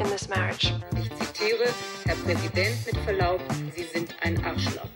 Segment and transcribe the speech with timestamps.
[0.00, 0.72] in this marriage.
[0.96, 1.68] Ich zitiere,
[2.04, 3.40] Herr Präsident, mit Verlaub,
[3.74, 4.88] Sie sind ein Arschloch.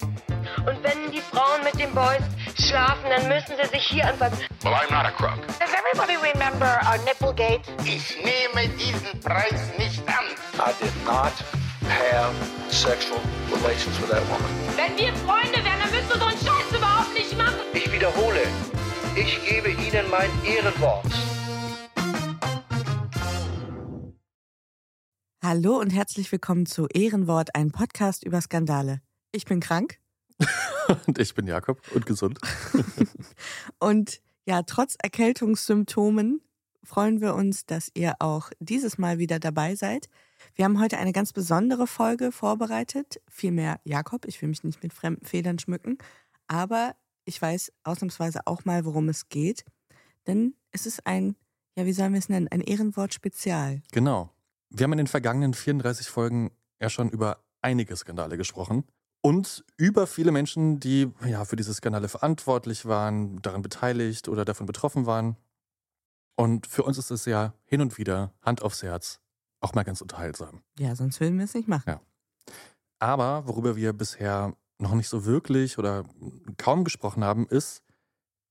[0.67, 2.23] Und wenn die Frauen mit den Boys
[2.59, 4.39] schlafen, dann müssen sie sich hier anfassen.
[4.63, 5.39] Well, I'm not a crook.
[5.59, 7.63] Does everybody remember our Nipplegate?
[7.85, 10.25] Ich nehme diesen Preis nicht an.
[10.59, 11.33] I did not
[11.89, 12.34] have
[12.71, 13.21] sexual
[13.53, 14.51] relations with that woman.
[14.77, 17.61] Wenn wir Freunde wären, dann müsstest du so einen Scheiß überhaupt nicht machen.
[17.72, 18.43] Ich wiederhole,
[19.15, 21.06] ich gebe Ihnen mein Ehrenwort.
[25.41, 29.00] Hallo und herzlich willkommen zu Ehrenwort, ein Podcast über Skandale.
[29.31, 30.00] Ich bin krank
[31.06, 32.41] und ich bin Jakob und gesund.
[33.78, 36.41] und ja, trotz Erkältungssymptomen
[36.82, 40.09] freuen wir uns, dass ihr auch dieses Mal wieder dabei seid.
[40.56, 43.21] Wir haben heute eine ganz besondere Folge vorbereitet.
[43.28, 45.98] Vielmehr Jakob, ich will mich nicht mit fremden Federn schmücken,
[46.48, 46.97] aber
[47.27, 49.65] ich weiß ausnahmsweise auch mal, worum es geht.
[50.27, 51.37] Denn es ist ein,
[51.77, 53.82] ja, wie sollen wir es nennen, ein Ehrenwort-Spezial.
[53.93, 54.32] Genau.
[54.71, 58.84] Wir haben in den vergangenen 34 Folgen ja schon über einige Skandale gesprochen.
[59.21, 64.67] Und über viele Menschen, die ja für diese Skandale verantwortlich waren, daran beteiligt oder davon
[64.67, 65.37] betroffen waren.
[66.37, 69.19] Und für uns ist es ja hin und wieder, Hand aufs Herz,
[69.61, 70.62] auch mal ganz unterhaltsam.
[70.78, 71.89] Ja, sonst würden wir es nicht machen.
[71.89, 72.01] Ja.
[73.01, 76.05] Aber worüber wir bisher noch nicht so wirklich oder
[76.57, 77.83] kaum gesprochen haben, ist,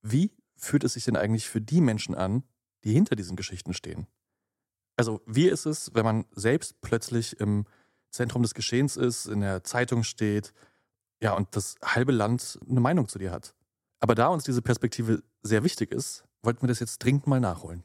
[0.01, 2.43] wie fühlt es sich denn eigentlich für die Menschen an,
[2.83, 4.07] die hinter diesen Geschichten stehen?
[4.97, 7.65] Also, wie ist es, wenn man selbst plötzlich im
[8.09, 10.53] Zentrum des Geschehens ist, in der Zeitung steht,
[11.21, 13.53] ja, und das halbe Land eine Meinung zu dir hat?
[13.99, 17.83] Aber da uns diese Perspektive sehr wichtig ist, wollten wir das jetzt dringend mal nachholen.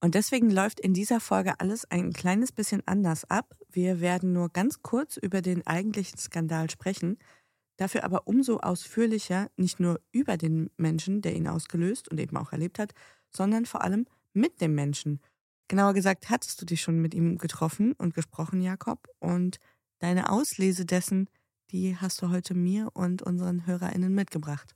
[0.00, 3.54] Und deswegen läuft in dieser Folge alles ein kleines bisschen anders ab.
[3.70, 7.18] Wir werden nur ganz kurz über den eigentlichen Skandal sprechen,
[7.78, 12.52] dafür aber umso ausführlicher nicht nur über den Menschen, der ihn ausgelöst und eben auch
[12.52, 12.92] erlebt hat,
[13.30, 15.20] sondern vor allem mit dem Menschen.
[15.68, 19.58] Genauer gesagt, hattest du dich schon mit ihm getroffen und gesprochen, Jakob, und
[19.98, 21.28] deine Auslese dessen,
[21.70, 24.74] die hast du heute mir und unseren HörerInnen mitgebracht.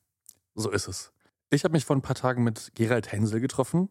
[0.54, 1.12] So ist es.
[1.50, 3.88] Ich habe mich vor ein paar Tagen mit Gerald Hensel getroffen,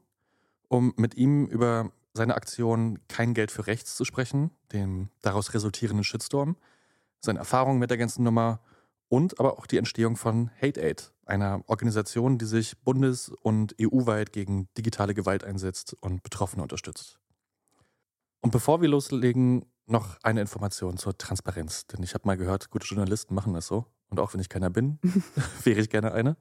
[0.67, 6.03] um mit ihm über seine Aktion Kein Geld für Rechts zu sprechen, dem daraus resultierenden
[6.03, 6.57] Shitstorm,
[7.19, 8.59] seine Erfahrungen mit der ganzen Nummer
[9.07, 14.31] und aber auch die Entstehung von Hate Aid, einer Organisation, die sich bundes- und EU-weit
[14.31, 17.19] gegen digitale Gewalt einsetzt und Betroffene unterstützt.
[18.41, 22.85] Und bevor wir loslegen, noch eine Information zur Transparenz, denn ich habe mal gehört, gute
[22.85, 24.99] Journalisten machen das so und auch wenn ich keiner bin,
[25.63, 26.37] wäre ich gerne eine.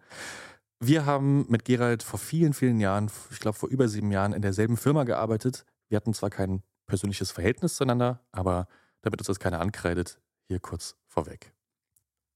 [0.78, 4.42] Wir haben mit Gerald vor vielen, vielen Jahren, ich glaube vor über sieben Jahren, in
[4.42, 5.64] derselben Firma gearbeitet.
[5.88, 8.68] Wir hatten zwar kein persönliches Verhältnis zueinander, aber
[9.00, 11.54] damit uns das keiner ankreidet, hier kurz vorweg.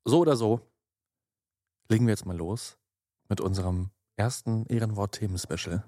[0.05, 0.61] So oder so,
[1.91, 2.79] legen wir jetzt mal los
[3.29, 5.85] mit unserem ersten Ehrenwort-Themen-Special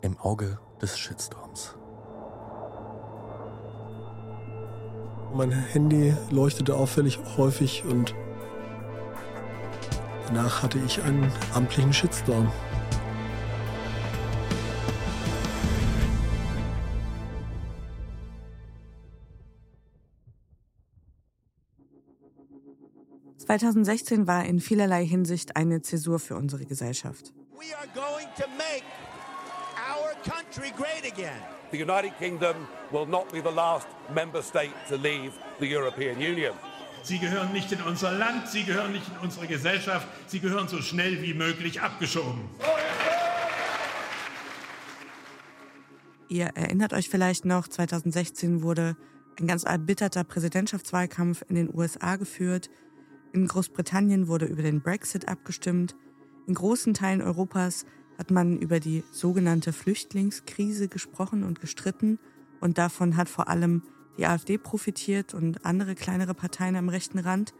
[0.00, 1.76] im Auge des Shitstorms.
[5.34, 8.14] Mein Handy leuchtete auffällig häufig und
[10.26, 12.52] Danach hatte ich einen amtlichen Shitstorm.
[23.48, 27.32] ...2016 war in vielerlei Hinsicht eine Zäsur für unsere Gesellschaft.
[27.58, 28.84] We are going to make
[29.90, 31.40] our country great again.
[31.70, 32.56] The United Kingdom
[32.90, 36.54] will not be the last member state to leave the European Union.
[37.02, 40.82] Sie gehören nicht in unser Land, sie gehören nicht in unsere Gesellschaft, sie gehören so
[40.82, 42.48] schnell wie möglich abgeschoben.
[46.28, 48.96] Ihr erinnert euch vielleicht noch, 2016 wurde
[49.40, 52.68] ein ganz erbitterter Präsidentschaftswahlkampf in den USA geführt.
[53.32, 55.96] In Großbritannien wurde über den Brexit abgestimmt.
[56.46, 57.84] In großen Teilen Europas
[58.16, 62.18] hat man über die sogenannte Flüchtlingskrise gesprochen und gestritten.
[62.60, 63.82] Und davon hat vor allem
[64.18, 67.54] die AfD profitiert und andere kleinere Parteien am rechten Rand.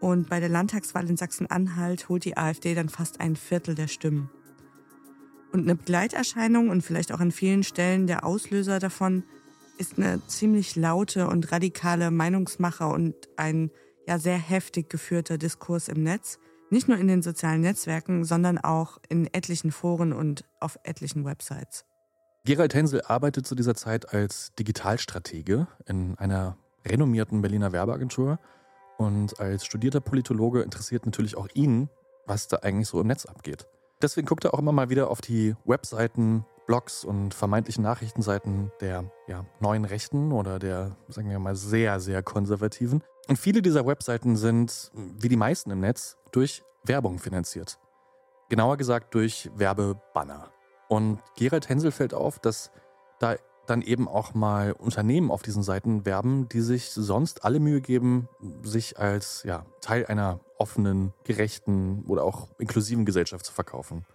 [0.00, 4.30] Und bei der Landtagswahl in Sachsen-Anhalt holt die AfD dann fast ein Viertel der Stimmen.
[5.50, 9.24] Und eine Begleiterscheinung und vielleicht auch an vielen Stellen der Auslöser davon
[9.78, 13.70] ist eine ziemlich laute und radikale Meinungsmache und ein
[14.08, 16.38] ja sehr heftig geführter Diskurs im Netz.
[16.70, 21.84] Nicht nur in den sozialen Netzwerken, sondern auch in etlichen Foren und auf etlichen Websites.
[22.44, 28.38] Gerald Hensel arbeitet zu dieser Zeit als Digitalstratege in einer renommierten Berliner Werbeagentur.
[28.96, 31.88] Und als studierter Politologe interessiert natürlich auch ihn,
[32.26, 33.66] was da eigentlich so im Netz abgeht.
[34.02, 39.10] Deswegen guckt er auch immer mal wieder auf die Webseiten, Blogs und vermeintlichen Nachrichtenseiten der
[39.26, 43.02] ja, neuen Rechten oder der, sagen wir mal, sehr, sehr konservativen.
[43.28, 47.78] Und viele dieser Webseiten sind, wie die meisten im Netz, durch Werbung finanziert.
[48.48, 50.50] Genauer gesagt durch Werbebanner.
[50.88, 52.70] Und Gerald Hensel fällt auf, dass
[53.18, 53.36] da
[53.66, 58.30] dann eben auch mal Unternehmen auf diesen Seiten werben, die sich sonst alle Mühe geben,
[58.62, 64.06] sich als ja, Teil einer offenen, gerechten oder auch inklusiven Gesellschaft zu verkaufen.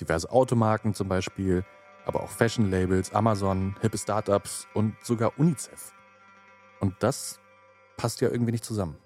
[0.00, 1.64] Diverse Automarken zum Beispiel,
[2.04, 5.92] aber auch Fashion-Labels, Amazon, hippe Startups und sogar UNICEF.
[6.80, 7.38] Und das
[7.98, 8.96] passt ja irgendwie nicht zusammen.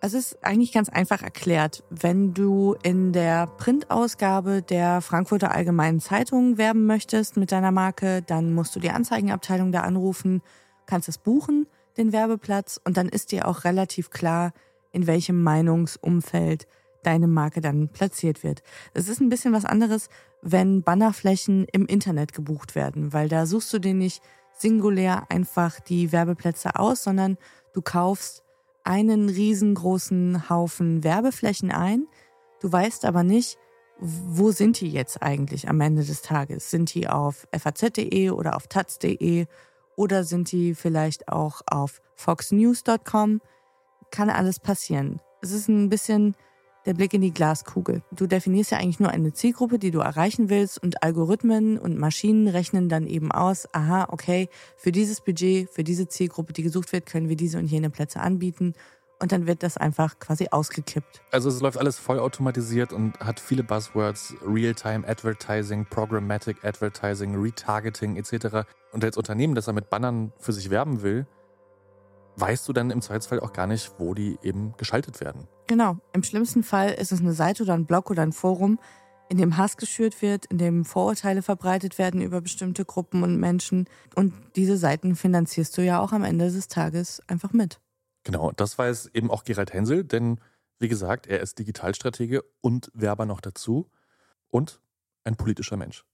[0.00, 1.84] Es ist eigentlich ganz einfach erklärt.
[1.90, 8.52] Wenn du in der Printausgabe der Frankfurter Allgemeinen Zeitung werben möchtest mit deiner Marke, dann
[8.52, 10.42] musst du die Anzeigenabteilung da anrufen,
[10.86, 11.66] kannst es buchen,
[11.96, 14.52] den Werbeplatz, und dann ist dir auch relativ klar,
[14.92, 16.66] in welchem Meinungsumfeld
[17.02, 18.62] deine Marke dann platziert wird.
[18.94, 20.08] Es ist ein bisschen was anderes,
[20.42, 24.22] wenn Bannerflächen im Internet gebucht werden, weil da suchst du dir nicht
[24.56, 27.36] singulär einfach die Werbeplätze aus, sondern
[27.72, 28.44] du kaufst
[28.84, 32.06] einen riesengroßen Haufen Werbeflächen ein.
[32.60, 33.58] Du weißt aber nicht,
[34.00, 36.70] wo sind die jetzt eigentlich am Ende des Tages?
[36.70, 39.46] Sind die auf faz.de oder auf taz.de
[39.96, 43.40] oder sind die vielleicht auch auf foxnews.com?
[44.10, 45.20] Kann alles passieren.
[45.42, 46.36] Es ist ein bisschen
[46.88, 48.02] der Blick in die Glaskugel.
[48.12, 52.48] Du definierst ja eigentlich nur eine Zielgruppe, die du erreichen willst und Algorithmen und Maschinen
[52.48, 54.48] rechnen dann eben aus, aha, okay,
[54.78, 58.20] für dieses Budget, für diese Zielgruppe, die gesucht wird, können wir diese und jene Plätze
[58.20, 58.72] anbieten.
[59.20, 61.20] Und dann wird das einfach quasi ausgekippt.
[61.30, 68.66] Also es läuft alles vollautomatisiert und hat viele Buzzwords, Real-Time Advertising, Programmatic Advertising, Retargeting etc.
[68.92, 71.26] Und als Unternehmen, das er mit Bannern für sich werben will,
[72.40, 75.48] weißt du dann im Zweifelsfall auch gar nicht, wo die eben geschaltet werden.
[75.66, 75.98] Genau.
[76.12, 78.78] Im schlimmsten Fall ist es eine Seite oder ein Blog oder ein Forum,
[79.28, 83.86] in dem Hass geschürt wird, in dem Vorurteile verbreitet werden über bestimmte Gruppen und Menschen.
[84.14, 87.80] Und diese Seiten finanzierst du ja auch am Ende des Tages einfach mit.
[88.24, 90.40] Genau, das weiß eben auch Gerald Hensel, denn
[90.78, 93.90] wie gesagt, er ist Digitalstratege und Werber noch dazu
[94.48, 94.80] und
[95.24, 96.04] ein politischer Mensch.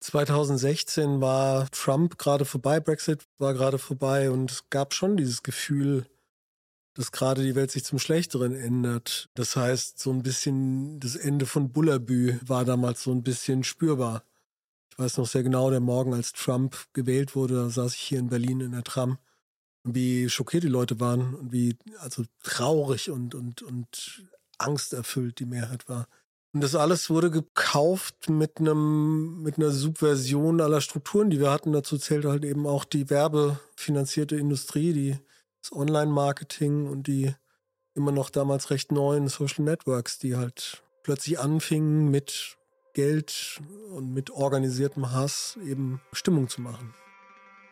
[0.00, 6.06] 2016 war Trump gerade vorbei, Brexit war gerade vorbei und es gab schon dieses Gefühl,
[6.94, 9.28] dass gerade die Welt sich zum Schlechteren ändert.
[9.34, 14.24] Das heißt, so ein bisschen das Ende von Bullabü war damals so ein bisschen spürbar.
[14.90, 18.18] Ich weiß noch sehr genau, der Morgen, als Trump gewählt wurde, da saß ich hier
[18.18, 19.18] in Berlin in der Tram.
[19.84, 24.24] Wie schockiert die Leute waren und wie also traurig und, und, und
[24.58, 26.06] angsterfüllt die Mehrheit war.
[26.52, 31.72] Und das alles wurde gekauft mit einem, mit einer Subversion aller Strukturen, die wir hatten.
[31.72, 35.18] Dazu zählt halt eben auch die werbefinanzierte Industrie, die,
[35.62, 37.32] das Online-Marketing und die
[37.94, 42.56] immer noch damals recht neuen Social Networks, die halt plötzlich anfingen mit
[42.94, 43.60] Geld
[43.92, 46.92] und mit organisiertem Hass eben Stimmung zu machen.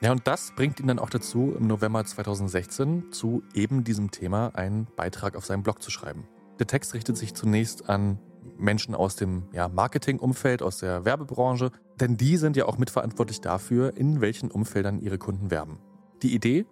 [0.00, 4.54] Ja, und das bringt ihn dann auch dazu, im November 2016 zu eben diesem Thema
[4.54, 6.28] einen Beitrag auf seinem Blog zu schreiben.
[6.61, 8.20] Der Text richtet sich zunächst an
[8.58, 13.96] Menschen aus dem ja, Marketingumfeld, aus der Werbebranche, denn die sind ja auch mitverantwortlich dafür,
[13.96, 15.78] in welchen Umfeldern ihre Kunden werben.
[16.22, 16.66] Die Idee,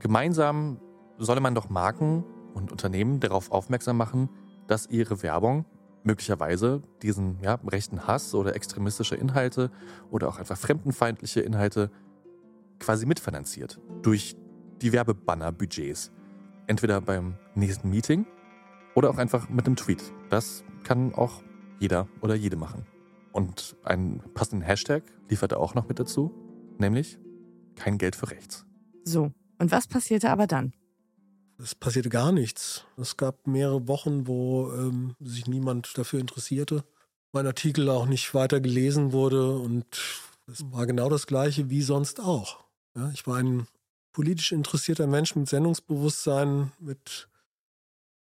[0.00, 0.80] gemeinsam
[1.18, 4.28] solle man doch Marken und Unternehmen darauf aufmerksam machen,
[4.66, 5.64] dass ihre Werbung
[6.02, 9.70] möglicherweise diesen ja, rechten Hass oder extremistische Inhalte
[10.10, 11.90] oder auch einfach fremdenfeindliche Inhalte
[12.78, 14.36] quasi mitfinanziert durch
[14.80, 16.12] die Werbebanner-Budgets.
[16.66, 18.26] Entweder beim nächsten Meeting
[18.98, 20.02] oder auch einfach mit einem Tweet.
[20.28, 21.44] Das kann auch
[21.78, 22.84] jeder oder jede machen.
[23.30, 26.32] Und einen passenden Hashtag liefert er auch noch mit dazu,
[26.78, 27.16] nämlich
[27.76, 28.66] kein Geld für rechts.
[29.04, 30.72] So, und was passierte aber dann?
[31.62, 32.86] Es passierte gar nichts.
[32.96, 36.82] Es gab mehrere Wochen, wo ähm, sich niemand dafür interessierte.
[37.30, 39.86] Mein Artikel auch nicht weiter gelesen wurde und
[40.48, 42.64] es war genau das gleiche wie sonst auch.
[42.96, 43.68] Ja, ich war ein
[44.10, 47.27] politisch interessierter Mensch mit Sendungsbewusstsein, mit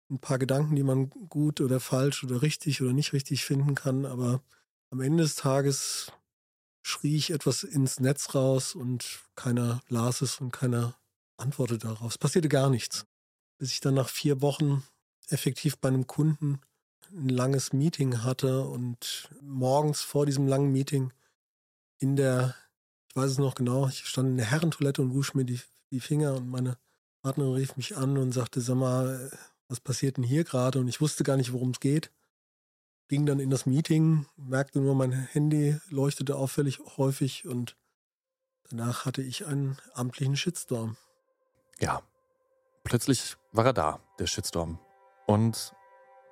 [0.09, 4.05] ein paar Gedanken, die man gut oder falsch oder richtig oder nicht richtig finden kann.
[4.05, 4.41] Aber
[4.89, 6.11] am Ende des Tages
[6.83, 10.95] schrie ich etwas ins Netz raus und keiner las es und keiner
[11.37, 12.11] antwortete darauf.
[12.11, 13.05] Es passierte gar nichts.
[13.57, 14.83] Bis ich dann nach vier Wochen
[15.29, 16.61] effektiv bei einem Kunden
[17.11, 21.11] ein langes Meeting hatte und morgens vor diesem langen Meeting
[21.99, 22.55] in der,
[23.09, 25.59] ich weiß es noch genau, ich stand in der Herrentoilette und wusch mir die,
[25.91, 26.77] die Finger und meine
[27.21, 29.31] Partnerin rief mich an und sagte, sag mal,
[29.69, 30.79] was passiert denn hier gerade?
[30.79, 32.11] Und ich wusste gar nicht, worum es geht.
[33.09, 37.77] Ging dann in das Meeting, merkte nur, mein Handy leuchtete auffällig häufig und
[38.69, 40.97] danach hatte ich einen amtlichen Shitstorm.
[41.79, 42.01] Ja,
[42.83, 44.79] plötzlich war er da, der Shitstorm.
[45.25, 45.73] Und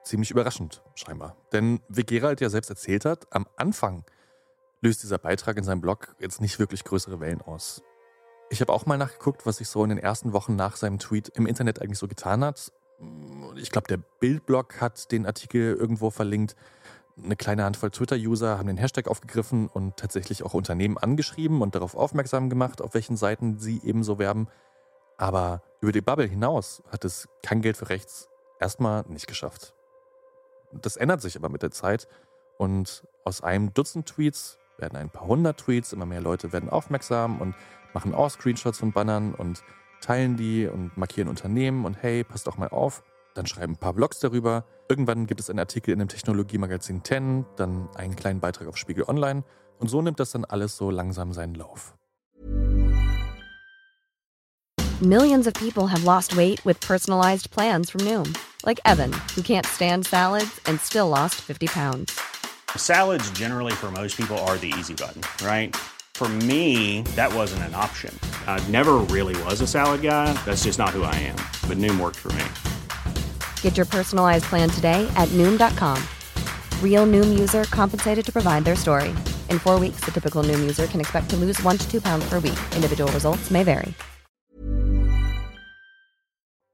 [0.03, 1.37] ziemlich überraschend, scheinbar.
[1.53, 4.05] Denn wie Gerald ja selbst erzählt hat, am Anfang
[4.81, 7.81] löst dieser Beitrag in seinem Blog jetzt nicht wirklich größere Wellen aus.
[8.49, 11.29] Ich habe auch mal nachgeguckt, was sich so in den ersten Wochen nach seinem Tweet
[11.29, 12.71] im Internet eigentlich so getan hat
[13.55, 16.55] ich glaube, der Bildblog hat den Artikel irgendwo verlinkt.
[17.17, 21.95] Eine kleine Handvoll Twitter-User haben den Hashtag aufgegriffen und tatsächlich auch Unternehmen angeschrieben und darauf
[21.95, 24.47] aufmerksam gemacht, auf welchen Seiten sie ebenso werben.
[25.17, 28.27] Aber über die Bubble hinaus hat es kein Geld für rechts
[28.59, 29.73] erstmal nicht geschafft.
[30.73, 32.07] Das ändert sich aber mit der Zeit
[32.57, 37.39] und aus einem Dutzend Tweets werden ein paar hundert Tweets, immer mehr Leute werden aufmerksam
[37.39, 37.55] und
[37.93, 39.63] machen auch Screenshots von Bannern und
[40.05, 43.03] teilen die und markieren Unternehmen und hey, passt doch mal auf.
[43.33, 44.65] Dann schreiben ein paar Blogs darüber.
[44.87, 49.05] Irgendwann gibt es einen Artikel in dem Technologiemagazin 10, dann einen kleinen Beitrag auf Spiegel
[49.07, 49.43] Online.
[49.79, 51.95] Und so nimmt das dann alles so langsam seinen Lauf.
[55.01, 58.33] Millions of people have lost weight with personalized plans from Noom.
[58.63, 62.17] Like Evan, who can't stand salads and still lost 50 pounds.
[62.77, 65.75] Salads generally for most people are the easy button, right?
[66.15, 68.17] For me, that wasn't an option.
[68.47, 70.31] I never really was a salad guy.
[70.45, 71.35] That's just not who I am.
[71.67, 72.45] But Noom worked for me.
[73.61, 76.01] Get your personalized plan today at Noom.com.
[76.81, 79.13] Real Noom user compensated to provide their story.
[79.49, 82.23] In four weeks, the typical Noom user can expect to lose one to two pounds
[82.29, 82.59] per week.
[82.75, 83.93] Individual results may vary.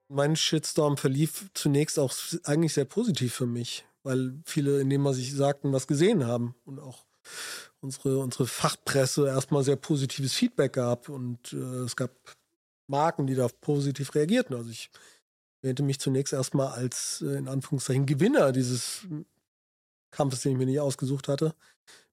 [0.07, 5.17] Mein Shitstorm verlief zunächst auch eigentlich sehr positiv für mich, weil viele in dem, was
[5.17, 7.05] ich sagten, was gesehen haben und auch
[7.81, 12.11] unsere, unsere Fachpresse erstmal sehr positives Feedback gab und äh, es gab
[12.88, 14.55] Marken, die da positiv reagierten.
[14.55, 14.89] Also ich
[15.61, 19.07] wähnte mich zunächst erstmal als äh, in Anführungszeichen Gewinner dieses
[20.11, 21.55] Kampfes, den ich mir nicht ausgesucht hatte,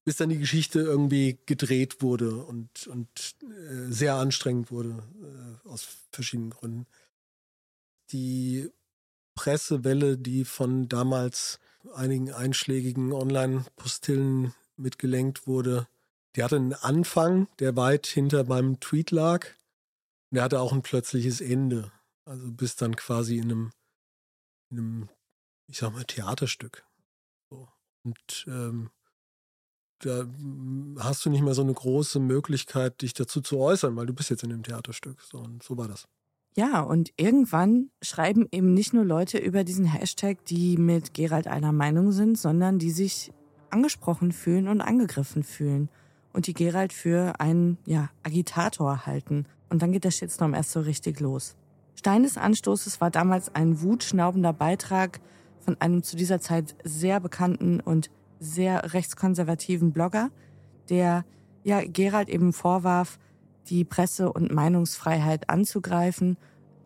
[0.05, 5.87] bis dann die Geschichte irgendwie gedreht wurde und, und äh, sehr anstrengend wurde äh, aus
[6.13, 6.87] verschiedenen Gründen.
[8.11, 8.71] Die
[9.35, 11.61] Pressewelle, die von damals
[11.95, 15.89] einigen einschlägigen Online-Postillen mitgelenkt wurde,
[16.37, 19.47] die hatte einen Anfang, der weit hinter meinem Tweet lag.
[20.31, 21.91] Und der hatte auch ein plötzliches Ende.
[22.25, 23.73] Also bis dann quasi in einem,
[24.71, 25.09] in einem
[25.69, 26.85] ich sag mal, Theaterstück.
[27.51, 27.69] So.
[28.05, 28.91] Und ähm,
[30.01, 30.27] da
[30.99, 34.31] hast du nicht mehr so eine große Möglichkeit, dich dazu zu äußern, weil du bist
[34.31, 35.21] jetzt in dem Theaterstück.
[35.23, 36.07] So, und so war das.
[36.57, 41.73] Ja, und irgendwann schreiben eben nicht nur Leute über diesen Hashtag, die mit Gerald einer
[41.73, 43.33] Meinung sind, sondern die sich
[43.71, 45.89] angesprochen fühlen und angegriffen fühlen
[46.33, 49.47] und die Gerald für einen ja, Agitator halten.
[49.69, 51.57] Und dann geht der Shitstorm erst so richtig los.
[51.95, 55.21] Stein des Anstoßes war damals ein wutschnaubender Beitrag
[55.61, 60.31] von einem zu dieser Zeit sehr bekannten und sehr rechtskonservativen Blogger,
[60.89, 61.25] der
[61.65, 63.19] ja Gerald eben vorwarf,
[63.69, 66.37] die Presse- und Meinungsfreiheit anzugreifen,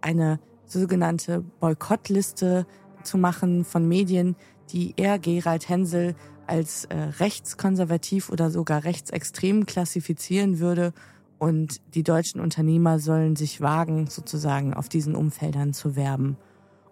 [0.01, 2.67] eine sogenannte Boykottliste
[3.03, 4.35] zu machen von Medien,
[4.71, 6.15] die er Gerald Hensel
[6.53, 10.93] als äh, rechtskonservativ oder sogar rechtsextrem klassifizieren würde.
[11.39, 16.37] Und die deutschen Unternehmer sollen sich wagen, sozusagen auf diesen Umfeldern zu werben.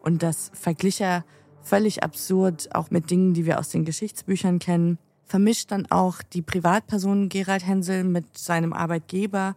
[0.02, 1.26] Und das verglich er
[1.60, 4.96] völlig absurd auch mit Dingen, die wir aus den Geschichtsbüchern kennen.
[5.26, 9.56] Vermischt dann auch die Privatperson Gerald Hensel mit seinem Arbeitgeber.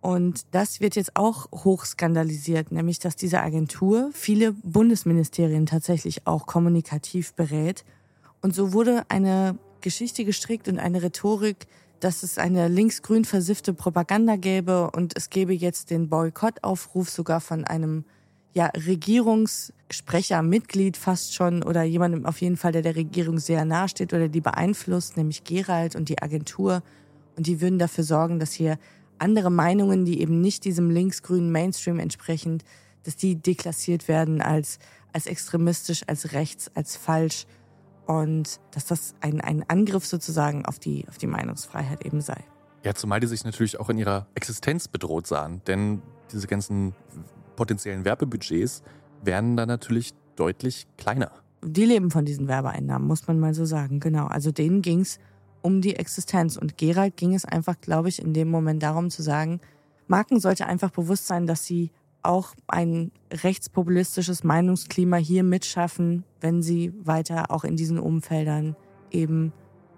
[0.00, 6.46] Und das wird jetzt auch hoch skandalisiert, nämlich dass diese Agentur viele Bundesministerien tatsächlich auch
[6.46, 7.84] kommunikativ berät
[8.42, 11.66] Und so wurde eine Geschichte gestrickt und eine Rhetorik,
[12.00, 17.64] dass es eine linksgrün versiffte Propaganda gäbe und es gäbe jetzt den Boykottaufruf sogar von
[17.64, 18.04] einem
[18.52, 23.88] ja, Regierungssprecher, Mitglied fast schon oder jemandem auf jeden Fall, der der Regierung sehr nahe
[23.88, 26.82] steht oder die beeinflusst, nämlich Gerald und die Agentur.
[27.36, 28.78] Und die würden dafür sorgen, dass hier
[29.18, 32.62] andere Meinungen, die eben nicht diesem linksgrünen Mainstream entsprechen,
[33.04, 34.78] dass die deklassiert werden als,
[35.12, 37.46] als extremistisch, als rechts, als falsch
[38.06, 42.44] und dass das ein, ein Angriff sozusagen auf die, auf die Meinungsfreiheit eben sei.
[42.84, 46.02] Ja, zumal die sich natürlich auch in ihrer Existenz bedroht sahen, denn
[46.32, 46.94] diese ganzen
[47.56, 48.82] potenziellen Werbebudgets
[49.22, 51.30] werden dann natürlich deutlich kleiner.
[51.62, 54.00] Die leben von diesen Werbeeinnahmen, muss man mal so sagen.
[54.00, 54.26] Genau.
[54.26, 55.18] Also denen ging es
[55.60, 56.56] um die Existenz.
[56.56, 59.60] Und Gerald ging es einfach, glaube ich, in dem Moment darum zu sagen,
[60.08, 61.90] Marken sollte einfach bewusst sein, dass sie
[62.22, 68.76] auch ein rechtspopulistisches Meinungsklima hier mitschaffen, wenn sie weiter auch in diesen Umfeldern
[69.10, 69.52] eben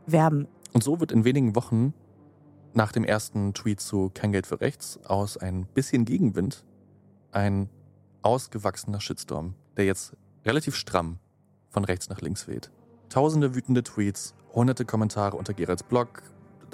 [0.07, 0.49] werben.
[0.73, 1.95] Und so wird in wenigen Wochen
[2.75, 6.65] nach dem ersten Tweet zu Kein Geld für Rechts aus ein bisschen Gegenwind
[7.31, 7.69] ein
[8.23, 11.19] ausgewachsener Shitstorm, der jetzt relativ stramm
[11.69, 12.71] von rechts nach links weht.
[13.09, 16.23] Tausende wütende Tweets, hunderte Kommentare unter Geralds Blog,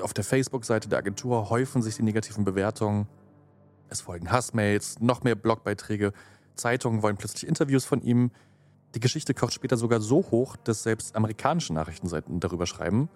[0.00, 3.06] auf der Facebook-Seite der Agentur häufen sich die negativen Bewertungen.
[3.88, 6.12] Es folgen Hassmails, noch mehr Blogbeiträge,
[6.54, 8.30] Zeitungen wollen plötzlich Interviews von ihm.
[8.94, 13.08] Die Geschichte kocht später sogar so hoch, dass selbst amerikanische Nachrichtenseiten darüber schreiben.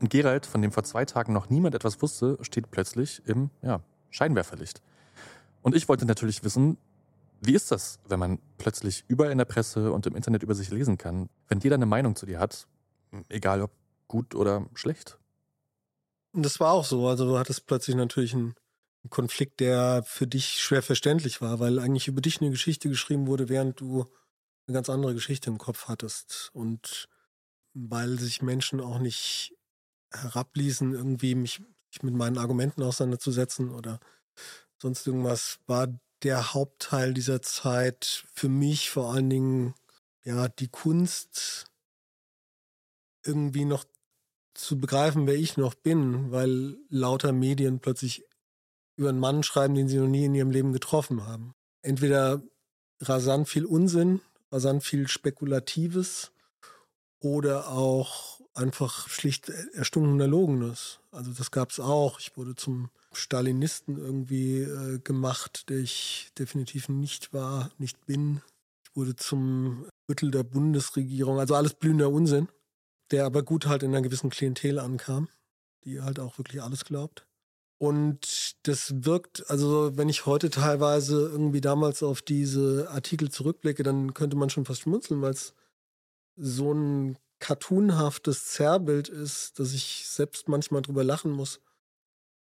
[0.00, 3.80] Und Gerald, von dem vor zwei Tagen noch niemand etwas wusste, steht plötzlich im ja,
[4.10, 4.82] Scheinwerferlicht.
[5.62, 6.76] Und ich wollte natürlich wissen,
[7.40, 10.70] wie ist das, wenn man plötzlich überall in der Presse und im Internet über sich
[10.70, 12.66] lesen kann, wenn jeder eine Meinung zu dir hat,
[13.28, 13.70] egal ob
[14.08, 15.18] gut oder schlecht?
[16.32, 17.06] Das war auch so.
[17.08, 18.54] Also du hattest plötzlich natürlich einen
[19.08, 23.48] Konflikt, der für dich schwer verständlich war, weil eigentlich über dich eine Geschichte geschrieben wurde,
[23.48, 24.06] während du
[24.66, 26.50] eine ganz andere Geschichte im Kopf hattest.
[26.52, 27.08] Und
[27.74, 29.54] weil sich Menschen auch nicht
[30.12, 33.98] herabließen, irgendwie mich, mich mit meinen Argumenten auseinanderzusetzen oder
[34.80, 35.88] sonst irgendwas, war
[36.22, 39.74] der Hauptteil dieser Zeit für mich vor allen Dingen
[40.24, 41.66] ja die Kunst
[43.24, 43.84] irgendwie noch
[44.54, 48.24] zu begreifen, wer ich noch bin, weil lauter Medien plötzlich
[48.96, 51.54] über einen Mann schreiben, den sie noch nie in ihrem Leben getroffen haben.
[51.82, 52.42] Entweder
[53.00, 56.32] rasant viel Unsinn, rasant viel Spekulatives
[57.20, 61.00] oder auch einfach schlicht erstunken Erlogenes.
[61.10, 62.20] Also das gab es auch.
[62.20, 68.42] Ich wurde zum Stalinisten irgendwie äh, gemacht, der ich definitiv nicht war, nicht bin.
[68.84, 72.48] Ich wurde zum Büttel der Bundesregierung, also alles blühender Unsinn,
[73.10, 75.28] der aber gut halt in einer gewissen Klientel ankam,
[75.84, 77.26] die halt auch wirklich alles glaubt.
[77.82, 84.14] Und das wirkt, also wenn ich heute teilweise irgendwie damals auf diese Artikel zurückblicke, dann
[84.14, 85.52] könnte man schon fast schmunzeln, weil es
[86.36, 91.60] so ein cartoonhaftes Zerrbild ist, dass ich selbst manchmal drüber lachen muss.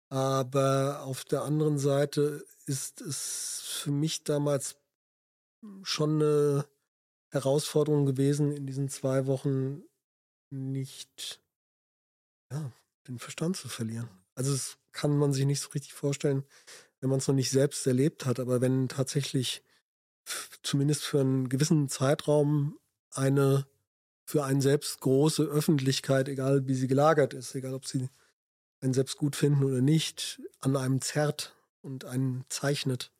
[0.09, 4.79] Aber auf der anderen Seite ist es für mich damals
[5.85, 6.66] schon eine
[7.31, 9.85] Herausforderung gewesen, in diesen zwei Wochen
[10.53, 11.40] nicht
[12.53, 12.73] ja,
[13.07, 14.11] den Verstand zu verlieren.
[14.35, 16.44] Also es kann man sich nicht so richtig vorstellen,
[17.00, 18.40] wenn man es noch nicht selbst erlebt hat.
[18.40, 19.62] Aber wenn tatsächlich
[20.62, 22.79] zumindest für einen gewissen Zeitraum
[23.12, 23.66] eine
[24.31, 28.09] für einen selbst große Öffentlichkeit, egal wie sie gelagert ist, egal ob sie
[28.81, 33.11] einen selbst gut finden oder nicht, an einem zerrt und einen zeichnet,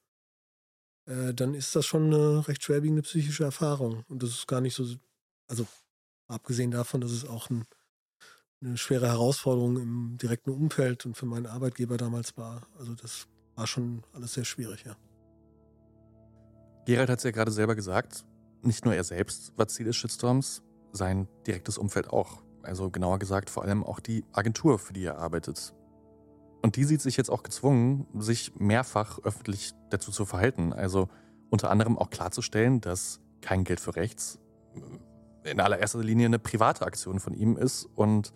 [1.07, 4.05] äh, dann ist das schon eine recht schwerwiegende psychische Erfahrung.
[4.09, 4.87] Und das ist gar nicht so,
[5.49, 5.67] also
[6.29, 7.67] abgesehen davon, dass es auch ein
[8.63, 12.67] eine schwere Herausforderung im direkten Umfeld und für meinen Arbeitgeber damals war.
[12.79, 14.97] Also das war schon alles sehr schwierig, ja.
[16.87, 18.25] Gerald hat es ja gerade selber gesagt,
[18.63, 22.43] nicht nur er selbst war Ziel des Shitstorms, sein direktes Umfeld auch.
[22.63, 25.75] Also genauer gesagt vor allem auch die Agentur, für die er arbeitet.
[26.63, 30.73] Und die sieht sich jetzt auch gezwungen, sich mehrfach öffentlich dazu zu verhalten.
[30.73, 31.09] Also
[31.49, 34.39] unter anderem auch klarzustellen, dass kein Geld für rechts
[35.45, 38.35] in allererster Linie eine private Aktion von ihm ist und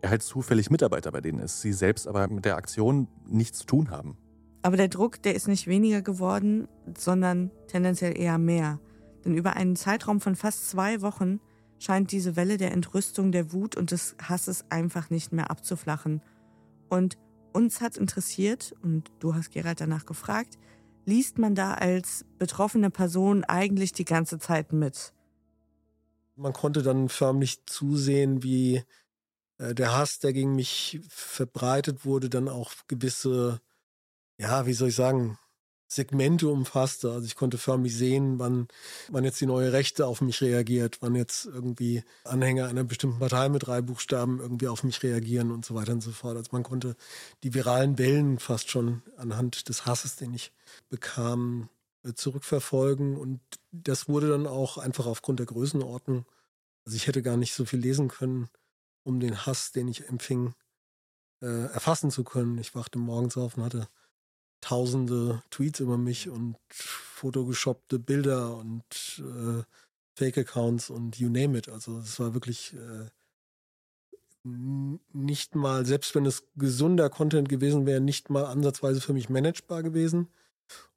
[0.00, 3.66] er halt zufällig Mitarbeiter bei denen ist, sie selbst aber mit der Aktion nichts zu
[3.66, 4.16] tun haben.
[4.62, 8.80] Aber der Druck, der ist nicht weniger geworden, sondern tendenziell eher mehr.
[9.24, 11.40] Denn über einen Zeitraum von fast zwei Wochen
[11.78, 16.22] scheint diese Welle der Entrüstung, der Wut und des Hasses einfach nicht mehr abzuflachen.
[16.88, 17.18] Und
[17.52, 20.58] uns hat interessiert, und du hast Gerald danach gefragt,
[21.04, 25.12] liest man da als betroffene Person eigentlich die ganze Zeit mit?
[26.36, 28.82] Man konnte dann förmlich zusehen, wie
[29.58, 33.60] der Hass, der gegen mich verbreitet wurde, dann auch gewisse,
[34.38, 35.38] ja, wie soll ich sagen,
[35.88, 37.10] Segmente umfasste.
[37.10, 38.68] Also ich konnte förmlich sehen, wann,
[39.08, 43.48] wann jetzt die neue Rechte auf mich reagiert, wann jetzt irgendwie Anhänger einer bestimmten Partei
[43.48, 46.36] mit drei Buchstaben irgendwie auf mich reagieren und so weiter und so fort.
[46.36, 46.94] Also man konnte
[47.42, 50.52] die viralen Wellen fast schon anhand des Hasses, den ich
[50.90, 51.70] bekam,
[52.04, 53.16] äh, zurückverfolgen.
[53.16, 53.40] Und
[53.72, 56.26] das wurde dann auch einfach aufgrund der Größenordnung.
[56.84, 58.48] Also ich hätte gar nicht so viel lesen können,
[59.08, 60.54] um den Hass, den ich empfing,
[61.42, 62.58] äh, erfassen zu können.
[62.58, 63.88] Ich wachte morgens auf und hatte
[64.60, 68.84] tausende Tweets über mich und photoshoppte Bilder und
[69.18, 69.62] äh,
[70.14, 71.68] Fake-Accounts und you name it.
[71.68, 73.08] Also es war wirklich äh,
[74.44, 79.82] nicht mal, selbst wenn es gesunder Content gewesen wäre, nicht mal ansatzweise für mich managebar
[79.82, 80.28] gewesen.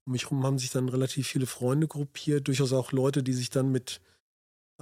[0.06, 3.52] Um mich herum haben sich dann relativ viele Freunde gruppiert, durchaus auch Leute, die sich
[3.52, 4.02] dann mit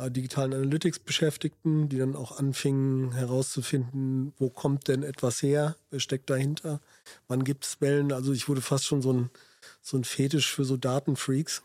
[0.07, 6.29] digitalen Analytics beschäftigten, die dann auch anfingen herauszufinden, wo kommt denn etwas her, wer steckt
[6.29, 6.79] dahinter,
[7.27, 8.13] wann gibt es Wellen.
[8.13, 9.29] Also ich wurde fast schon so ein,
[9.81, 11.63] so ein Fetisch für so Datenfreaks.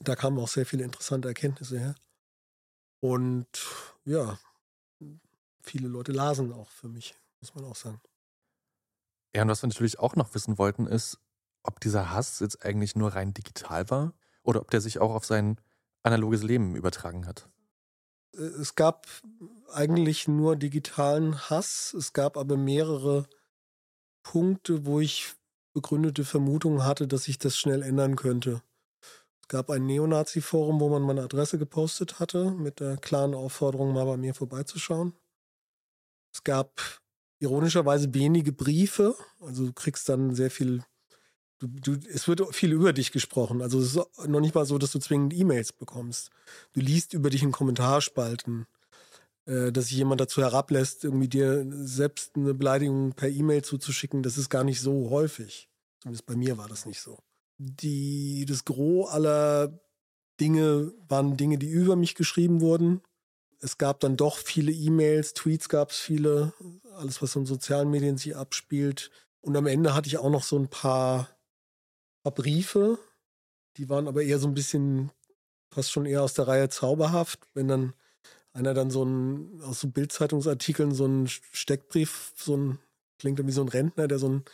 [0.00, 1.94] Da kamen auch sehr viele interessante Erkenntnisse her.
[3.00, 3.46] Und
[4.04, 4.38] ja,
[5.62, 8.00] viele Leute lasen auch für mich, muss man auch sagen.
[9.34, 11.18] Ja, und was wir natürlich auch noch wissen wollten, ist,
[11.62, 15.24] ob dieser Hass jetzt eigentlich nur rein digital war oder ob der sich auch auf
[15.24, 15.60] sein
[16.04, 17.48] analoges Leben übertragen hat.
[18.34, 19.06] Äh, es gab
[19.72, 21.94] eigentlich nur digitalen Hass.
[21.94, 23.26] Es gab aber mehrere
[24.22, 25.34] Punkte, wo ich
[25.72, 28.62] begründete Vermutungen hatte, dass sich das schnell ändern könnte.
[29.42, 34.06] Es gab ein Neonazi-Forum, wo man meine Adresse gepostet hatte, mit der klaren Aufforderung, mal
[34.06, 35.12] bei mir vorbeizuschauen.
[36.32, 36.80] Es gab
[37.40, 40.82] ironischerweise wenige Briefe, also du kriegst dann sehr viel
[41.58, 43.62] Du, du, es wird viel über dich gesprochen.
[43.62, 46.30] Also es ist noch nicht mal so, dass du zwingend E-Mails bekommst.
[46.72, 48.66] Du liest über dich in Kommentarspalten,
[49.46, 54.22] äh, dass sich jemand dazu herablässt, irgendwie dir selbst eine Beleidigung per E-Mail zuzuschicken.
[54.22, 55.68] Das ist gar nicht so häufig.
[56.00, 57.18] Zumindest bei mir war das nicht so.
[57.58, 59.80] Die, das Gros aller
[60.40, 63.00] Dinge waren Dinge, die über mich geschrieben wurden.
[63.60, 66.52] Es gab dann doch viele E-Mails, Tweets gab es viele,
[66.96, 69.10] alles, was in sozialen Medien sich abspielt.
[69.40, 71.33] Und am Ende hatte ich auch noch so ein paar
[72.24, 72.98] paar Briefe,
[73.76, 75.10] die waren aber eher so ein bisschen
[75.70, 77.94] fast schon eher aus der Reihe zauberhaft, wenn dann
[78.52, 82.78] einer dann so ein, aus so Bildzeitungsartikeln so einen Steckbrief, so ein,
[83.18, 84.44] klingt wie so ein Rentner, der so ein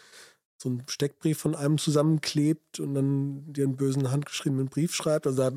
[0.63, 5.27] so einen Steckbrief von einem zusammenklebt und dann dir einen bösen handgeschriebenen Brief schreibt.
[5.27, 5.53] Also da,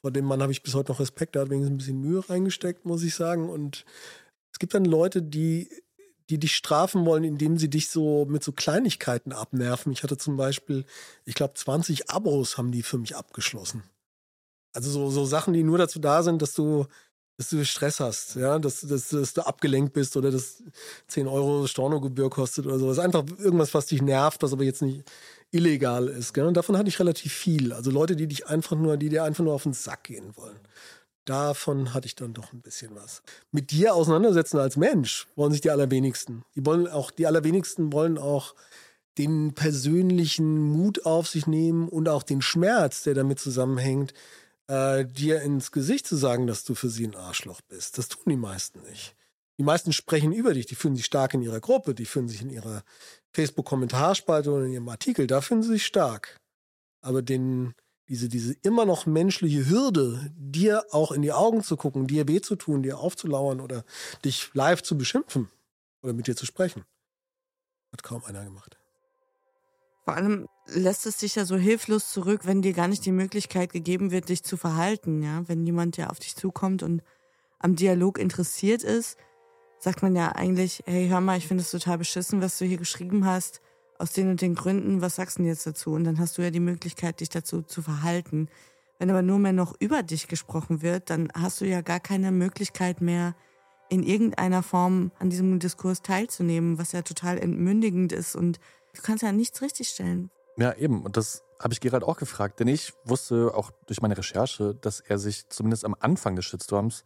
[0.00, 2.28] vor dem Mann habe ich bis heute noch Respekt, der hat wenigstens ein bisschen Mühe
[2.28, 3.50] reingesteckt, muss ich sagen.
[3.50, 3.84] Und
[4.52, 5.68] es gibt dann Leute, die
[6.30, 9.92] die dich strafen wollen, indem sie dich so mit so Kleinigkeiten abnerven.
[9.92, 10.84] Ich hatte zum Beispiel,
[11.24, 13.82] ich glaube, 20 Abos haben die für mich abgeschlossen.
[14.72, 16.86] Also so, so Sachen, die nur dazu da sind, dass du,
[17.36, 20.62] dass du Stress hast, ja, dass, dass, dass du abgelenkt bist oder dass
[21.08, 23.00] 10 Euro Stornogebühr kostet oder sowas.
[23.00, 25.02] Einfach irgendwas, was dich nervt, was aber jetzt nicht
[25.50, 26.32] illegal ist.
[26.32, 26.46] Gell?
[26.46, 27.72] Und davon hatte ich relativ viel.
[27.72, 30.60] Also Leute, die dich einfach nur, die dir einfach nur auf den Sack gehen wollen
[31.30, 33.22] davon hatte ich dann doch ein bisschen was.
[33.52, 36.42] Mit dir auseinandersetzen als Mensch wollen sich die allerwenigsten.
[36.56, 38.56] Die wollen auch, die allerwenigsten wollen auch
[39.16, 44.12] den persönlichen Mut auf sich nehmen und auch den Schmerz, der damit zusammenhängt,
[44.66, 47.96] äh, dir ins Gesicht zu sagen, dass du für sie ein Arschloch bist.
[47.98, 49.14] Das tun die meisten nicht.
[49.58, 52.42] Die meisten sprechen über dich, die fühlen sich stark in ihrer Gruppe, die fühlen sich
[52.42, 52.82] in ihrer
[53.34, 56.36] Facebook-Kommentarspalte oder in ihrem Artikel, da fühlen sie sich stark.
[57.02, 57.74] Aber den
[58.10, 62.40] diese, diese immer noch menschliche Hürde, dir auch in die Augen zu gucken, dir weh
[62.40, 63.84] zu tun, dir aufzulauern oder
[64.24, 65.48] dich live zu beschimpfen
[66.02, 66.84] oder mit dir zu sprechen,
[67.92, 68.78] hat kaum einer gemacht.
[70.04, 73.72] Vor allem lässt es dich ja so hilflos zurück, wenn dir gar nicht die Möglichkeit
[73.72, 75.22] gegeben wird, dich zu verhalten.
[75.22, 75.48] Ja?
[75.48, 77.04] Wenn jemand ja auf dich zukommt und
[77.60, 79.18] am Dialog interessiert ist,
[79.78, 82.78] sagt man ja eigentlich, hey, hör mal, ich finde es total beschissen, was du hier
[82.78, 83.60] geschrieben hast
[84.00, 85.92] aus den und den Gründen, was sagst du jetzt dazu?
[85.92, 88.48] Und dann hast du ja die Möglichkeit, dich dazu zu verhalten.
[88.98, 92.32] Wenn aber nur mehr noch über dich gesprochen wird, dann hast du ja gar keine
[92.32, 93.34] Möglichkeit mehr,
[93.90, 98.60] in irgendeiner Form an diesem Diskurs teilzunehmen, was ja total entmündigend ist und
[98.94, 100.30] du kannst ja nichts richtigstellen.
[100.56, 101.02] Ja, eben.
[101.02, 105.00] Und das habe ich Gerald auch gefragt, denn ich wusste auch durch meine Recherche, dass
[105.00, 107.04] er sich zumindest am Anfang des Shitstorms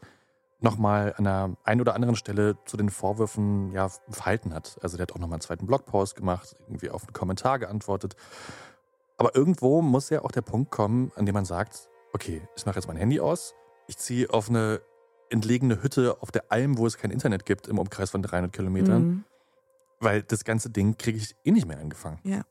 [0.65, 4.79] nochmal an der einen oder anderen Stelle zu den Vorwürfen ja, verhalten hat.
[4.83, 8.17] Also der hat auch nochmal einen zweiten Blogpost gemacht, irgendwie auf einen Kommentar geantwortet.
[9.17, 12.77] Aber irgendwo muss ja auch der Punkt kommen, an dem man sagt, okay, ich mache
[12.77, 13.55] jetzt mein Handy aus,
[13.87, 14.81] ich ziehe auf eine
[15.31, 19.03] entlegene Hütte auf der Alm, wo es kein Internet gibt, im Umkreis von 300 Kilometern,
[19.03, 19.25] mhm.
[20.01, 22.19] weil das ganze Ding kriege ich eh nicht mehr angefangen.
[22.25, 22.45] Ja.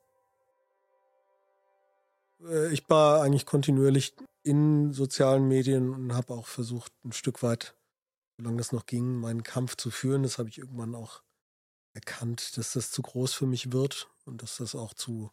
[2.47, 7.75] Äh, ich war eigentlich kontinuierlich in sozialen Medien und habe auch versucht, ein Stück weit
[8.37, 10.23] solange das noch ging, meinen Kampf zu führen.
[10.23, 11.21] Das habe ich irgendwann auch
[11.93, 15.31] erkannt, dass das zu groß für mich wird und dass das auch zu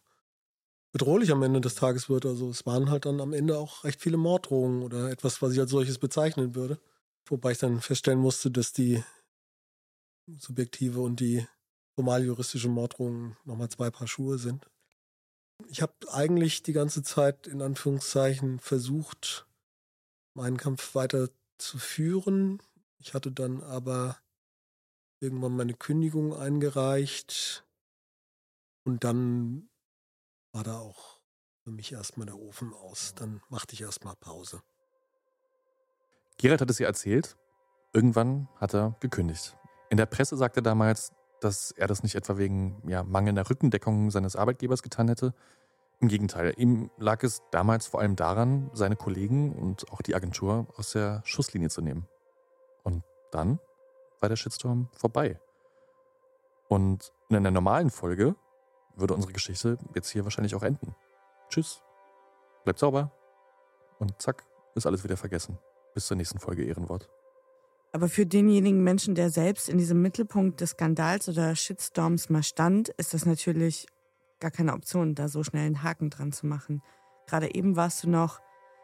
[0.91, 2.25] bedrohlich am Ende des Tages wird.
[2.25, 5.59] Also es waren halt dann am Ende auch recht viele Morddrohungen oder etwas, was ich
[5.59, 6.79] als solches bezeichnen würde.
[7.25, 9.03] Wobei ich dann feststellen musste, dass die
[10.27, 11.47] subjektive und die
[11.95, 14.69] formal juristische Morddrohungen nochmal zwei Paar Schuhe sind.
[15.67, 19.45] Ich habe eigentlich die ganze Zeit in Anführungszeichen versucht,
[20.33, 22.61] meinen Kampf weiter zu führen.
[23.03, 24.17] Ich hatte dann aber
[25.19, 27.65] irgendwann meine Kündigung eingereicht
[28.83, 29.69] und dann
[30.51, 31.19] war da auch
[31.63, 33.15] für mich erstmal der Ofen aus.
[33.15, 34.61] Dann machte ich erstmal Pause.
[36.37, 37.37] Gerald hat es ihr erzählt.
[37.91, 39.57] Irgendwann hat er gekündigt.
[39.89, 44.11] In der Presse sagte er damals, dass er das nicht etwa wegen ja, mangelnder Rückendeckung
[44.11, 45.33] seines Arbeitgebers getan hätte.
[45.99, 50.67] Im Gegenteil, ihm lag es damals vor allem daran, seine Kollegen und auch die Agentur
[50.77, 52.07] aus der Schusslinie zu nehmen.
[52.83, 53.59] Und dann
[54.19, 55.39] war der Shitstorm vorbei.
[56.67, 58.35] Und in einer normalen Folge
[58.95, 60.95] würde unsere Geschichte jetzt hier wahrscheinlich auch enden.
[61.49, 61.81] Tschüss,
[62.63, 63.11] bleibt sauber
[63.99, 65.57] und zack, ist alles wieder vergessen.
[65.93, 67.09] Bis zur nächsten Folge Ehrenwort.
[67.93, 72.89] Aber für denjenigen Menschen, der selbst in diesem Mittelpunkt des Skandals oder Shitstorms mal stand,
[72.89, 73.87] ist das natürlich
[74.39, 76.81] gar keine Option, da so schnell einen Haken dran zu machen.
[77.27, 78.39] Gerade eben warst du noch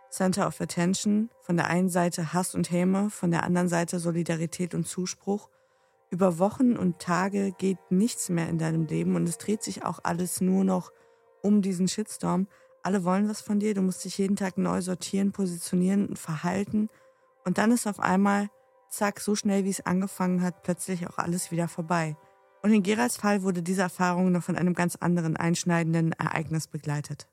[0.09, 4.73] Center of Attention, von der einen Seite Hass und Häme, von der anderen Seite Solidarität
[4.73, 5.49] und Zuspruch.
[6.09, 9.99] Über Wochen und Tage geht nichts mehr in deinem Leben und es dreht sich auch
[10.03, 10.91] alles nur noch
[11.41, 12.47] um diesen Shitstorm.
[12.83, 16.89] Alle wollen was von dir, du musst dich jeden Tag neu sortieren, positionieren und verhalten.
[17.43, 18.49] Und dann ist auf einmal
[18.89, 22.15] zack, so schnell wie es angefangen hat, plötzlich auch alles wieder vorbei.
[22.63, 27.27] Und in Geralds Fall wurde diese Erfahrung noch von einem ganz anderen einschneidenden Ereignis begleitet.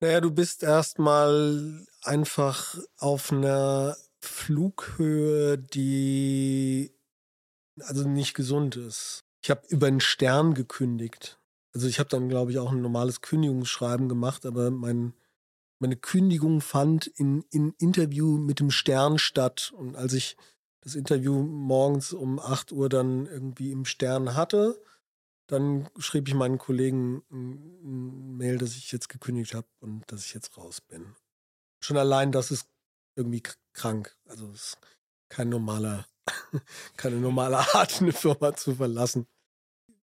[0.00, 6.92] Naja, du bist erstmal einfach auf einer Flughöhe, die
[7.80, 9.24] also nicht gesund ist.
[9.42, 11.38] Ich habe über einen Stern gekündigt.
[11.72, 15.14] Also ich habe dann, glaube ich, auch ein normales Kündigungsschreiben gemacht, aber mein
[15.80, 19.72] meine Kündigung fand in, in Interview mit dem Stern statt.
[19.76, 20.36] Und als ich
[20.80, 24.80] das Interview morgens um 8 Uhr dann irgendwie im Stern hatte,
[25.48, 30.34] dann schrieb ich meinen Kollegen ein Mail, dass ich jetzt gekündigt habe und dass ich
[30.34, 31.16] jetzt raus bin.
[31.80, 32.68] Schon allein das ist
[33.16, 34.16] irgendwie krank.
[34.26, 34.78] Also es ist
[35.28, 36.06] kein normaler,
[36.96, 39.26] keine normale Art, eine Firma zu verlassen.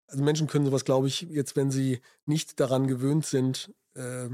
[0.07, 4.29] Also Menschen können sowas, glaube ich, jetzt, wenn sie nicht daran gewöhnt sind, äh,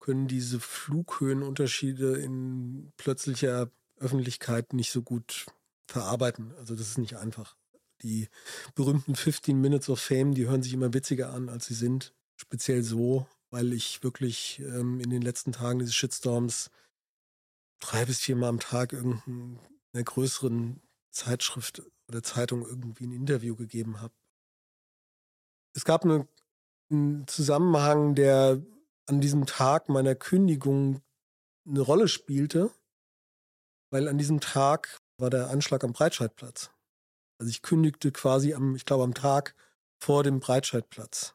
[0.00, 5.46] können diese Flughöhenunterschiede in plötzlicher Öffentlichkeit nicht so gut
[5.86, 6.54] verarbeiten.
[6.56, 7.56] Also das ist nicht einfach.
[8.02, 8.28] Die
[8.74, 12.14] berühmten 15 Minutes of Fame, die hören sich immer witziger an, als sie sind.
[12.36, 16.70] Speziell so, weil ich wirklich ähm, in den letzten Tagen dieses Shitstorms
[17.80, 19.58] drei bis viermal am Tag irgendeiner
[20.04, 20.80] größeren
[21.10, 24.14] Zeitschrift oder Zeitung irgendwie ein Interview gegeben habe.
[25.74, 26.28] Es gab eine,
[26.90, 28.62] einen Zusammenhang, der
[29.06, 31.02] an diesem Tag meiner Kündigung
[31.66, 32.70] eine Rolle spielte,
[33.90, 36.70] weil an diesem Tag war der Anschlag am Breitscheidplatz.
[37.38, 39.54] Also ich kündigte quasi am, ich glaube, am Tag
[39.98, 41.34] vor dem Breitscheidplatz.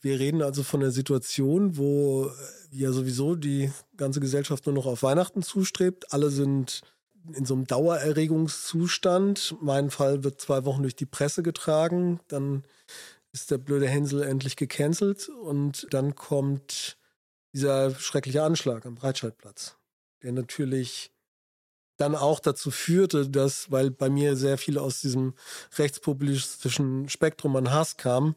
[0.00, 2.30] Wir reden also von einer Situation, wo äh,
[2.70, 6.12] ja sowieso die ganze Gesellschaft nur noch auf Weihnachten zustrebt.
[6.12, 6.82] Alle sind
[7.34, 9.56] in so einem Dauererregungszustand.
[9.60, 12.20] Mein Fall wird zwei Wochen durch die Presse getragen.
[12.28, 12.64] Dann
[13.32, 16.96] ist der blöde Hänsel endlich gecancelt und dann kommt
[17.52, 19.76] dieser schreckliche Anschlag am Breitscheidplatz,
[20.22, 21.10] der natürlich
[21.96, 25.34] dann auch dazu führte, dass, weil bei mir sehr viel aus diesem
[25.76, 28.36] rechtspopulistischen Spektrum an Hass kam,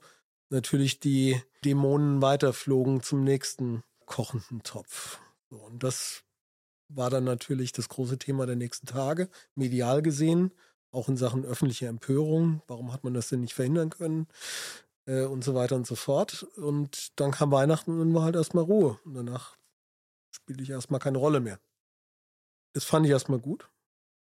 [0.49, 5.19] natürlich die Dämonen weiterflogen zum nächsten kochenden Topf.
[5.49, 6.23] und das
[6.91, 10.51] war dann natürlich das große Thema der nächsten Tage, medial gesehen,
[10.91, 12.63] auch in Sachen öffentlicher Empörung.
[12.67, 14.25] Warum hat man das denn nicht verhindern können?
[15.09, 16.43] äh, und so weiter und so fort.
[16.55, 18.99] Und dann kam Weihnachten und war halt erstmal Ruhe.
[19.03, 19.57] Und danach
[20.31, 21.59] spielte ich erstmal keine Rolle mehr.
[22.73, 23.69] Das fand ich erstmal gut.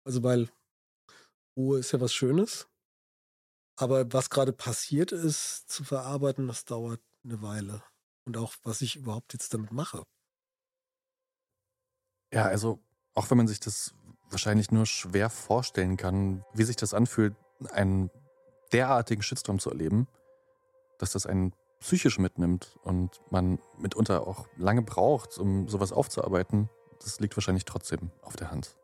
[0.05, 0.49] Also, weil
[1.57, 2.69] Ruhe ist ja was Schönes.
[3.77, 7.83] Aber was gerade passiert ist, zu verarbeiten, das dauert eine Weile.
[8.27, 10.05] Und auch, was ich überhaupt jetzt damit mache.
[12.33, 12.79] Ja, also,
[13.15, 13.95] auch wenn man sich das
[14.31, 17.35] wahrscheinlich nur schwer vorstellen kann, wie sich das anfühlt,
[17.71, 18.11] einen
[18.73, 20.07] derartigen Shitstorm zu erleben,
[20.99, 26.69] dass das einen psychisch mitnimmt und man mitunter auch lange braucht, um sowas aufzuarbeiten,
[27.03, 28.77] das liegt wahrscheinlich trotzdem auf der Hand.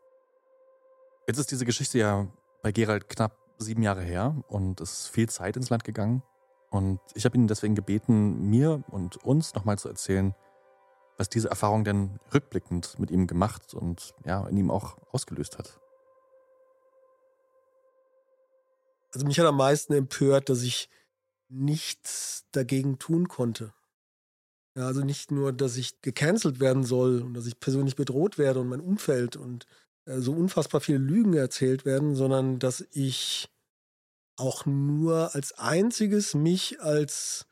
[1.27, 2.27] Jetzt ist diese Geschichte ja
[2.61, 6.23] bei Gerald knapp sieben Jahre her und es ist viel Zeit ins Land gegangen.
[6.69, 10.35] Und ich habe ihn deswegen gebeten, mir und uns nochmal zu erzählen,
[11.17, 15.79] was diese Erfahrung denn rückblickend mit ihm gemacht und ja, in ihm auch ausgelöst hat.
[19.13, 20.89] Also mich hat am meisten empört, dass ich
[21.49, 23.73] nichts dagegen tun konnte.
[24.77, 28.59] Ja, also nicht nur, dass ich gecancelt werden soll und dass ich persönlich bedroht werde
[28.59, 29.65] und mein Umfeld und
[30.05, 33.49] äh, so unfassbar viele Lügen erzählt werden, sondern dass ich
[34.37, 37.47] auch nur als einziges mich als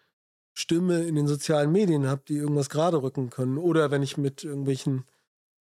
[0.54, 3.58] Stimme in den sozialen Medien habe, die irgendwas gerade rücken können.
[3.58, 5.06] Oder wenn ich mit irgendwelchen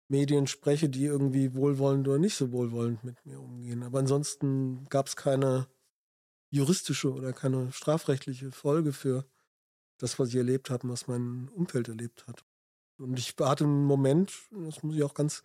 [0.10, 3.84] Medien spreche, die irgendwie wohlwollend oder nicht so wohlwollend mit mir umgehen.
[3.84, 5.68] Aber ansonsten gab es keine
[6.52, 9.26] juristische oder keine strafrechtliche Folge für
[9.98, 12.44] das, was ich erlebt habe und was mein Umfeld erlebt hat.
[13.00, 15.44] Und ich hatte einen Moment, das muss ich auch ganz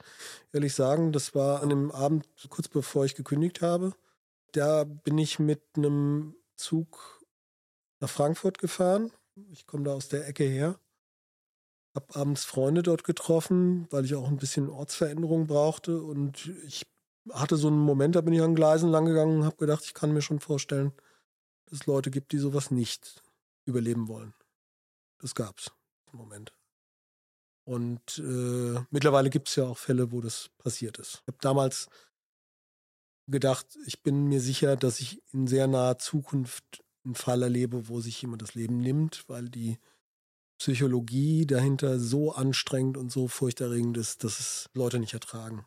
[0.52, 3.94] ehrlich sagen, das war an dem Abend kurz bevor ich gekündigt habe.
[4.52, 7.22] Da bin ich mit einem Zug
[8.00, 9.12] nach Frankfurt gefahren.
[9.50, 10.78] Ich komme da aus der Ecke her.
[11.94, 16.02] Hab abends Freunde dort getroffen, weil ich auch ein bisschen Ortsveränderung brauchte.
[16.02, 16.86] Und ich
[17.30, 19.94] hatte so einen Moment, da bin ich an Gleisen lang gegangen und habe gedacht, ich
[19.94, 20.92] kann mir schon vorstellen,
[21.66, 23.22] dass es Leute gibt, die sowas nicht
[23.66, 24.34] überleben wollen.
[25.22, 25.70] Das gab's
[26.12, 26.52] im Moment.
[27.64, 31.22] Und äh, mittlerweile gibt es ja auch Fälle, wo das passiert ist.
[31.22, 31.88] Ich habe damals
[33.28, 38.00] gedacht, ich bin mir sicher, dass ich in sehr naher Zukunft einen Fall erlebe, wo
[38.00, 39.78] sich jemand das Leben nimmt, weil die
[40.58, 45.64] Psychologie dahinter so anstrengend und so furchterregend ist, dass es Leute nicht ertragen.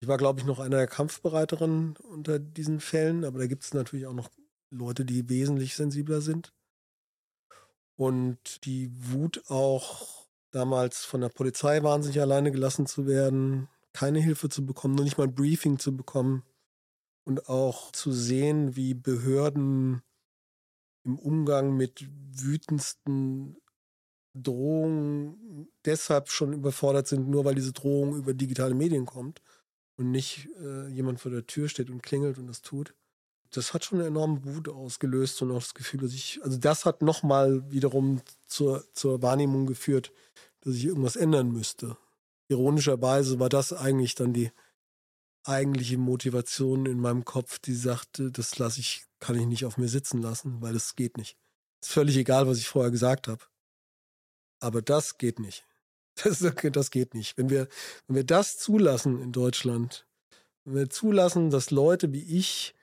[0.00, 3.74] Ich war, glaube ich, noch einer der kampfbereiteren unter diesen Fällen, aber da gibt es
[3.74, 4.30] natürlich auch noch
[4.70, 6.54] Leute, die wesentlich sensibler sind
[7.96, 14.48] und die Wut auch damals von der Polizei wahnsinnig alleine gelassen zu werden, keine Hilfe
[14.48, 16.44] zu bekommen, nur nicht mal ein Briefing zu bekommen.
[17.24, 20.02] Und auch zu sehen, wie Behörden
[21.02, 23.56] im Umgang mit wütendsten
[24.34, 29.42] Drohungen deshalb schon überfordert sind, nur weil diese Drohung über digitale Medien kommt
[29.96, 32.94] und nicht äh, jemand vor der Tür steht und klingelt und das tut
[33.50, 36.84] das hat schon eine enorme Wut ausgelöst und auch das Gefühl, dass ich, also das
[36.84, 40.12] hat nochmal wiederum zur, zur Wahrnehmung geführt,
[40.60, 41.96] dass ich irgendwas ändern müsste.
[42.48, 44.52] Ironischerweise war das eigentlich dann die
[45.44, 49.88] eigentliche Motivation in meinem Kopf, die sagte, das lasse ich, kann ich nicht auf mir
[49.88, 51.36] sitzen lassen, weil das geht nicht.
[51.80, 53.44] Ist völlig egal, was ich vorher gesagt habe.
[54.60, 55.64] Aber das geht nicht.
[56.24, 57.36] Das, das geht nicht.
[57.36, 57.68] Wenn wir,
[58.06, 60.06] wenn wir das zulassen in Deutschland,
[60.64, 62.74] wenn wir zulassen, dass Leute wie ich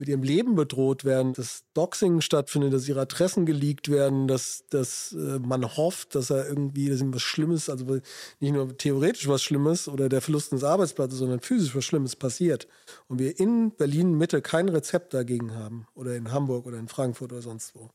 [0.00, 5.12] mit ihrem Leben bedroht werden, dass Doxing stattfindet, dass ihre Adressen geleakt werden, dass, dass
[5.12, 8.00] äh, man hofft, dass er irgendwie, dass ihm was Schlimmes, also
[8.40, 12.66] nicht nur theoretisch was Schlimmes oder der Verlust des Arbeitsplatzes, sondern physisch was Schlimmes passiert.
[13.08, 17.32] Und wir in Berlin Mitte kein Rezept dagegen haben oder in Hamburg oder in Frankfurt
[17.32, 17.90] oder sonst wo.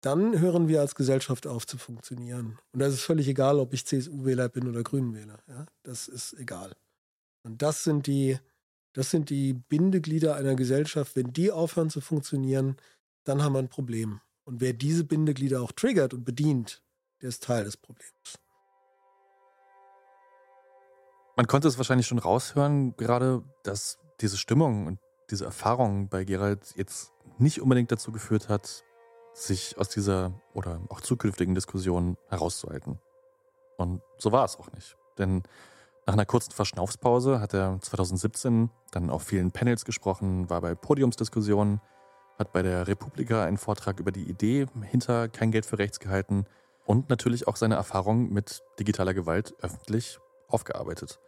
[0.00, 2.60] Dann hören wir als Gesellschaft auf zu funktionieren.
[2.72, 5.40] Und das ist völlig egal, ob ich CSU-Wähler bin oder Grünen-Wähler.
[5.48, 5.66] Ja?
[5.82, 6.76] Das ist egal.
[7.42, 8.38] Und das sind die,
[8.92, 11.16] das sind die Bindeglieder einer Gesellschaft.
[11.16, 12.76] Wenn die aufhören zu funktionieren,
[13.24, 14.20] dann haben wir ein Problem.
[14.44, 16.82] Und wer diese Bindeglieder auch triggert und bedient,
[17.20, 18.38] der ist Teil des Problems.
[21.36, 24.98] Man konnte es wahrscheinlich schon raushören, gerade, dass diese Stimmung und
[25.30, 28.84] diese Erfahrung bei Gerald jetzt nicht unbedingt dazu geführt hat,
[29.34, 32.98] sich aus dieser oder auch zukünftigen Diskussion herauszuhalten.
[33.76, 34.96] Und so war es auch nicht.
[35.18, 35.42] Denn
[36.08, 41.82] nach einer kurzen Verschnaufspause hat er 2017 dann auf vielen Panels gesprochen, war bei Podiumsdiskussionen,
[42.38, 46.46] hat bei der Republika einen Vortrag über die Idee hinter Kein Geld für Rechts gehalten
[46.86, 50.18] und natürlich auch seine Erfahrungen mit digitaler Gewalt öffentlich
[50.48, 51.20] aufgearbeitet.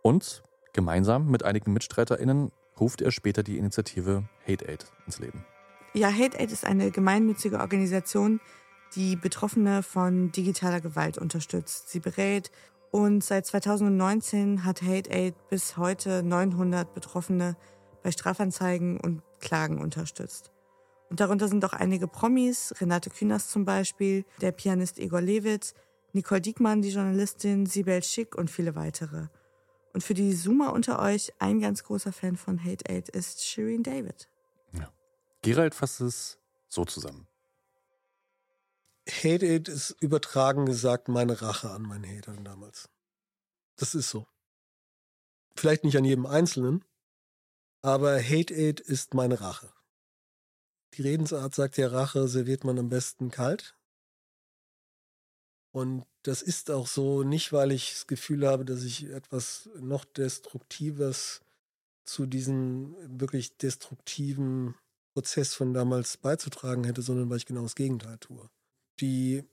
[0.00, 5.44] Und gemeinsam mit einigen MitstreiterInnen ruft er später die Initiative Hate Aid ins Leben.
[5.92, 8.40] Ja, Hate Aid ist eine gemeinnützige Organisation,
[8.94, 11.88] die Betroffene von digitaler Gewalt unterstützt.
[11.88, 12.52] Sie berät
[12.94, 17.56] und seit 2019 hat Hate Aid bis heute 900 Betroffene
[18.04, 20.52] bei Strafanzeigen und Klagen unterstützt.
[21.10, 25.74] Und darunter sind auch einige Promis, Renate Künast zum Beispiel, der Pianist Igor Lewitz,
[26.12, 29.26] Nicole Diekmann, die Journalistin, Sibel Schick und viele weitere.
[29.92, 33.82] Und für die Zoomer unter euch, ein ganz großer Fan von Hate Aid ist Shireen
[33.82, 34.28] David.
[34.70, 34.88] Ja.
[35.42, 37.26] Gerald fasst es so zusammen.
[39.08, 42.88] Hate Aid ist übertragen gesagt meine Rache an meinen Hatern damals.
[43.76, 44.26] Das ist so.
[45.56, 46.84] Vielleicht nicht an jedem Einzelnen,
[47.82, 49.72] aber Hate Aid ist meine Rache.
[50.94, 53.76] Die Redensart sagt ja, Rache serviert man am besten kalt.
[55.72, 60.04] Und das ist auch so, nicht weil ich das Gefühl habe, dass ich etwas noch
[60.04, 61.40] Destruktives
[62.04, 64.76] zu diesem wirklich destruktiven
[65.14, 68.48] Prozess von damals beizutragen hätte, sondern weil ich genau das Gegenteil tue
[69.00, 69.44] die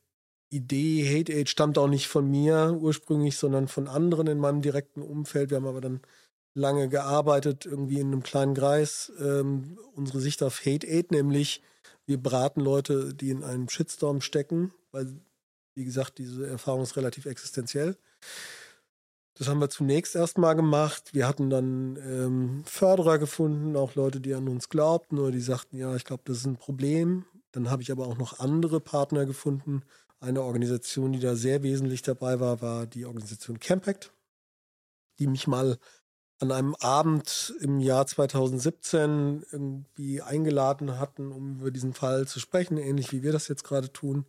[0.49, 5.01] Idee Hate Aid stammt auch nicht von mir ursprünglich, sondern von anderen in meinem direkten
[5.01, 5.49] Umfeld.
[5.49, 6.01] Wir haben aber dann
[6.53, 9.11] lange gearbeitet, irgendwie in einem kleinen Kreis.
[9.19, 11.61] Ähm, unsere Sicht auf Hate Aid, nämlich
[12.05, 15.07] Wir beraten Leute, die in einem Shitstorm stecken, weil,
[15.75, 17.95] wie gesagt, diese Erfahrung ist relativ existenziell.
[19.35, 21.13] Das haben wir zunächst erstmal gemacht.
[21.13, 25.77] Wir hatten dann ähm, Förderer gefunden, auch Leute, die an uns glaubten oder die sagten,
[25.77, 27.25] ja, ich glaube, das ist ein Problem.
[27.51, 29.83] Dann habe ich aber auch noch andere Partner gefunden.
[30.19, 34.11] Eine Organisation, die da sehr wesentlich dabei war, war die Organisation Campact,
[35.19, 35.77] die mich mal
[36.41, 42.77] an einem Abend im Jahr 2017 irgendwie eingeladen hatten, um über diesen Fall zu sprechen,
[42.77, 44.25] ähnlich wie wir das jetzt gerade tun.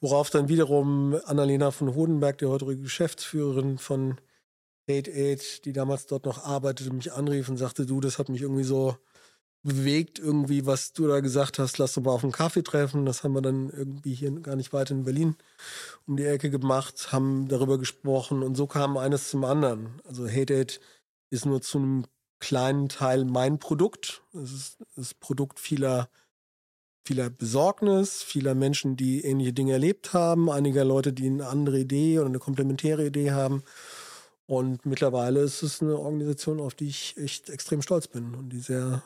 [0.00, 4.20] Worauf dann wiederum Annalena von Hodenberg, die heutige Geschäftsführerin von
[4.88, 8.42] Hate Aid, die damals dort noch arbeitete, mich anrief und sagte, du, das hat mich
[8.42, 8.96] irgendwie so
[9.62, 13.04] bewegt, irgendwie, was du da gesagt hast, lass doch mal auf einen Kaffee treffen.
[13.04, 15.36] Das haben wir dann irgendwie hier gar nicht weit in Berlin
[16.06, 20.00] um die Ecke gemacht, haben darüber gesprochen und so kam eines zum anderen.
[20.04, 20.80] Also Hate Aid
[21.30, 22.04] ist nur zu einem
[22.40, 24.22] kleinen Teil mein Produkt.
[24.32, 26.08] Es ist das Produkt vieler,
[27.04, 32.18] vieler Besorgnis, vieler Menschen, die ähnliche Dinge erlebt haben, einiger Leute, die eine andere Idee
[32.18, 33.62] oder eine komplementäre Idee haben.
[34.46, 38.60] Und mittlerweile ist es eine Organisation, auf die ich echt extrem stolz bin und die
[38.60, 39.02] sehr,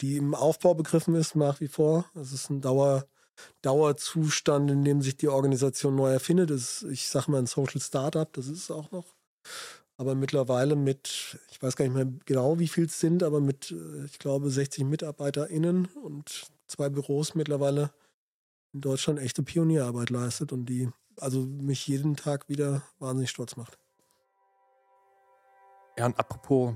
[0.00, 2.06] die im Aufbau begriffen ist nach wie vor.
[2.14, 3.06] Es ist ein Dauer,
[3.62, 6.50] Dauerzustand, in dem sich die Organisation neu erfindet.
[6.50, 9.06] Das ist, ich sage mal ein Social Startup, das ist es auch noch
[9.96, 13.70] aber mittlerweile mit, ich weiß gar nicht mehr genau, wie viel es sind, aber mit,
[13.70, 17.92] äh, ich glaube, 60 MitarbeiterInnen und zwei Büros mittlerweile
[18.72, 23.78] in Deutschland echte Pionierarbeit leistet und die also mich jeden Tag wieder wahnsinnig stolz macht.
[25.96, 26.74] Ja, und apropos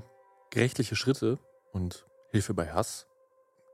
[0.49, 1.39] gerechtliche Schritte
[1.73, 3.08] und Hilfe bei Hass.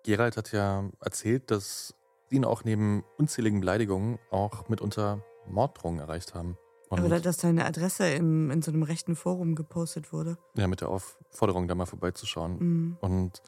[0.05, 1.95] Gerald hat ja erzählt, dass
[2.29, 6.57] sie ihn auch neben unzähligen Beleidigungen auch mitunter Morddrohungen erreicht haben.
[6.89, 10.37] Und Oder dass deine Adresse im, in so einem rechten Forum gepostet wurde.
[10.55, 12.57] Ja, mit der Aufforderung, da mal vorbeizuschauen.
[12.59, 12.97] Mhm.
[13.01, 13.41] Und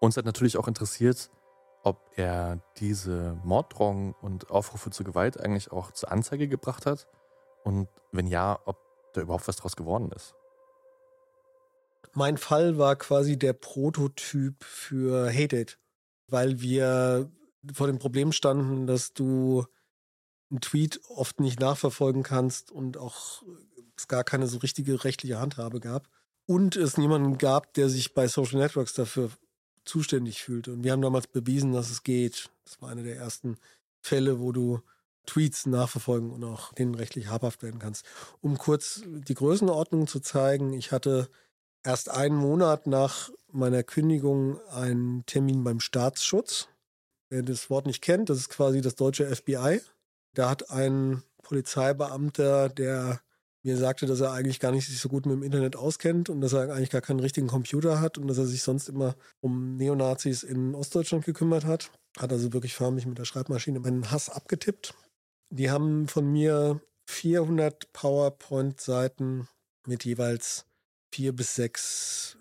[0.00, 1.30] uns hat natürlich auch interessiert,
[1.82, 7.06] ob er diese Morddrohungen und Aufrufe zur Gewalt eigentlich auch zur Anzeige gebracht hat.
[7.64, 8.78] Und wenn ja, ob
[9.12, 10.34] da überhaupt was draus geworden ist.
[12.14, 15.78] Mein Fall war quasi der Prototyp für Hate It,
[16.28, 17.30] weil wir
[17.72, 19.64] vor dem Problem standen, dass du
[20.50, 23.42] einen Tweet oft nicht nachverfolgen kannst und auch
[23.96, 26.08] es gar keine so richtige rechtliche Handhabe gab.
[26.46, 29.30] Und es niemanden gab, der sich bei Social Networks dafür
[29.84, 30.72] zuständig fühlte.
[30.72, 32.50] Und wir haben damals bewiesen, dass es geht.
[32.64, 33.58] Das war einer der ersten
[34.00, 34.80] Fälle, wo du
[35.26, 38.06] Tweets nachverfolgen und auch denen rechtlich habhaft werden kannst.
[38.40, 41.28] Um kurz die Größenordnung zu zeigen, ich hatte
[41.84, 46.68] erst einen Monat nach meiner Kündigung einen Termin beim Staatsschutz.
[47.30, 49.80] Wer das Wort nicht kennt, das ist quasi das deutsche FBI.
[50.34, 53.20] Da hat ein Polizeibeamter, der
[53.62, 56.40] mir sagte, dass er eigentlich gar nicht sich so gut mit dem Internet auskennt und
[56.40, 59.76] dass er eigentlich gar keinen richtigen Computer hat und dass er sich sonst immer um
[59.76, 61.90] Neonazis in Ostdeutschland gekümmert hat.
[62.18, 64.94] Hat also wirklich förmlich mit der Schreibmaschine meinen Hass abgetippt.
[65.50, 69.48] Die haben von mir 400 PowerPoint-Seiten
[69.86, 70.67] mit jeweils
[71.12, 72.36] vier bis sechs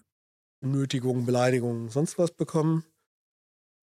[0.62, 2.84] Nötigungen, Beleidigungen, sonst was bekommen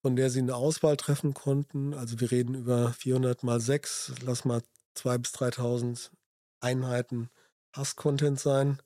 [0.04, 1.94] von der sie eine Auswahl treffen konnten.
[1.94, 4.62] Also wir reden über 400 mal 6, lass mal
[4.98, 6.10] 2.000 bis 3.000
[6.60, 7.30] Einheiten
[7.74, 8.82] Hass-Content sein.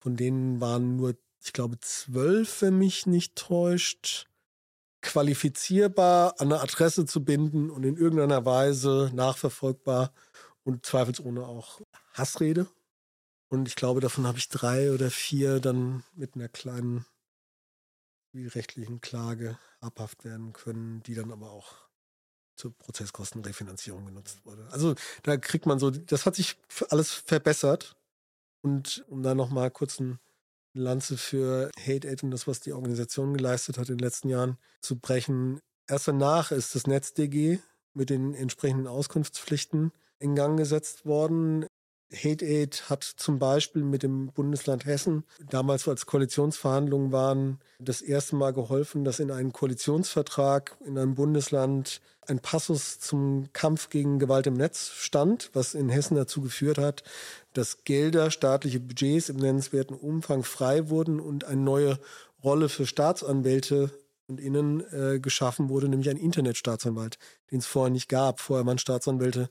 [0.00, 4.26] Von denen waren nur, ich glaube, zwölf, wenn mich nicht täuscht,
[5.02, 10.12] qualifizierbar an eine Adresse zu binden und in irgendeiner Weise nachverfolgbar
[10.64, 11.80] und zweifelsohne auch
[12.12, 12.66] Hassrede.
[13.50, 17.04] Und ich glaube, davon habe ich drei oder vier dann mit einer kleinen
[18.32, 21.74] rechtlichen Klage habhaft werden können, die dann aber auch
[22.54, 24.68] zur Prozesskostenrefinanzierung genutzt wurde.
[24.70, 24.94] Also
[25.24, 26.56] da kriegt man so, das hat sich
[26.90, 27.96] alles verbessert.
[28.62, 30.20] Und um da nochmal kurz ein
[30.72, 34.58] Lanze für Hate Aid und das, was die Organisation geleistet hat in den letzten Jahren,
[34.80, 35.58] zu brechen.
[35.88, 37.58] Erst danach ist das NetzDG
[37.94, 39.90] mit den entsprechenden Auskunftspflichten
[40.20, 41.66] in Gang gesetzt worden.
[42.12, 48.36] Hate Aid hat zum Beispiel mit dem Bundesland Hessen, damals als Koalitionsverhandlungen waren, das erste
[48.36, 54.46] Mal geholfen, dass in einem Koalitionsvertrag in einem Bundesland ein Passus zum Kampf gegen Gewalt
[54.46, 57.02] im Netz stand, was in Hessen dazu geführt hat,
[57.52, 61.98] dass Gelder, staatliche Budgets im nennenswerten Umfang frei wurden und eine neue
[62.42, 63.90] Rolle für Staatsanwälte
[64.30, 67.18] und innen äh, geschaffen wurde, nämlich ein Internetstaatsanwalt,
[67.50, 68.40] den es vorher nicht gab.
[68.40, 69.48] Vorher waren Staatsanwälte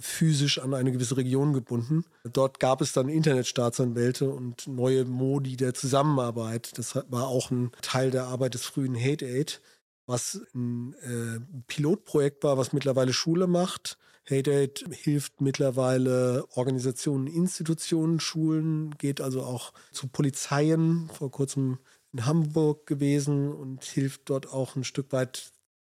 [0.00, 2.04] physisch an eine gewisse Region gebunden.
[2.24, 6.78] Dort gab es dann Internetstaatsanwälte und neue Modi der Zusammenarbeit.
[6.78, 9.60] Das war auch ein Teil der Arbeit des frühen Hate Aid,
[10.06, 13.98] was ein äh, Pilotprojekt war, was mittlerweile Schule macht.
[14.28, 21.78] Hate Aid hilft mittlerweile Organisationen, Institutionen, Schulen, geht also auch zu Polizeien, vor kurzem
[22.12, 25.52] in Hamburg gewesen und hilft dort auch ein Stück weit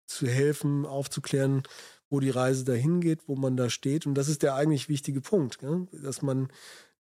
[0.06, 1.64] zu helfen, aufzuklären,
[2.10, 4.05] wo die Reise dahin geht, wo man da steht.
[4.05, 5.86] Und das ist der eigentlich wichtige Punkt, ja?
[5.91, 6.49] dass man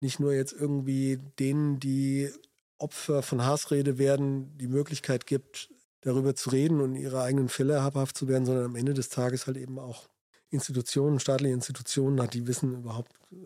[0.01, 2.31] nicht nur jetzt irgendwie denen, die
[2.79, 5.71] Opfer von Hassrede werden, die Möglichkeit gibt,
[6.03, 9.47] darüber zu reden und ihre eigenen Fälle habhaft zu werden, sondern am Ende des Tages
[9.47, 10.09] halt eben auch
[10.51, 13.37] Institutionen, staatliche Institutionen hat, die wissen überhaupt, äh,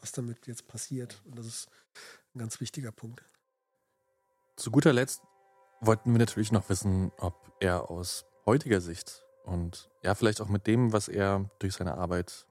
[0.00, 1.22] was damit jetzt passiert.
[1.24, 1.68] Und das ist
[2.34, 3.24] ein ganz wichtiger Punkt.
[4.56, 5.22] Zu guter Letzt
[5.80, 10.66] wollten wir natürlich noch wissen, ob er aus heutiger Sicht und ja, vielleicht auch mit
[10.66, 12.46] dem, was er durch seine Arbeit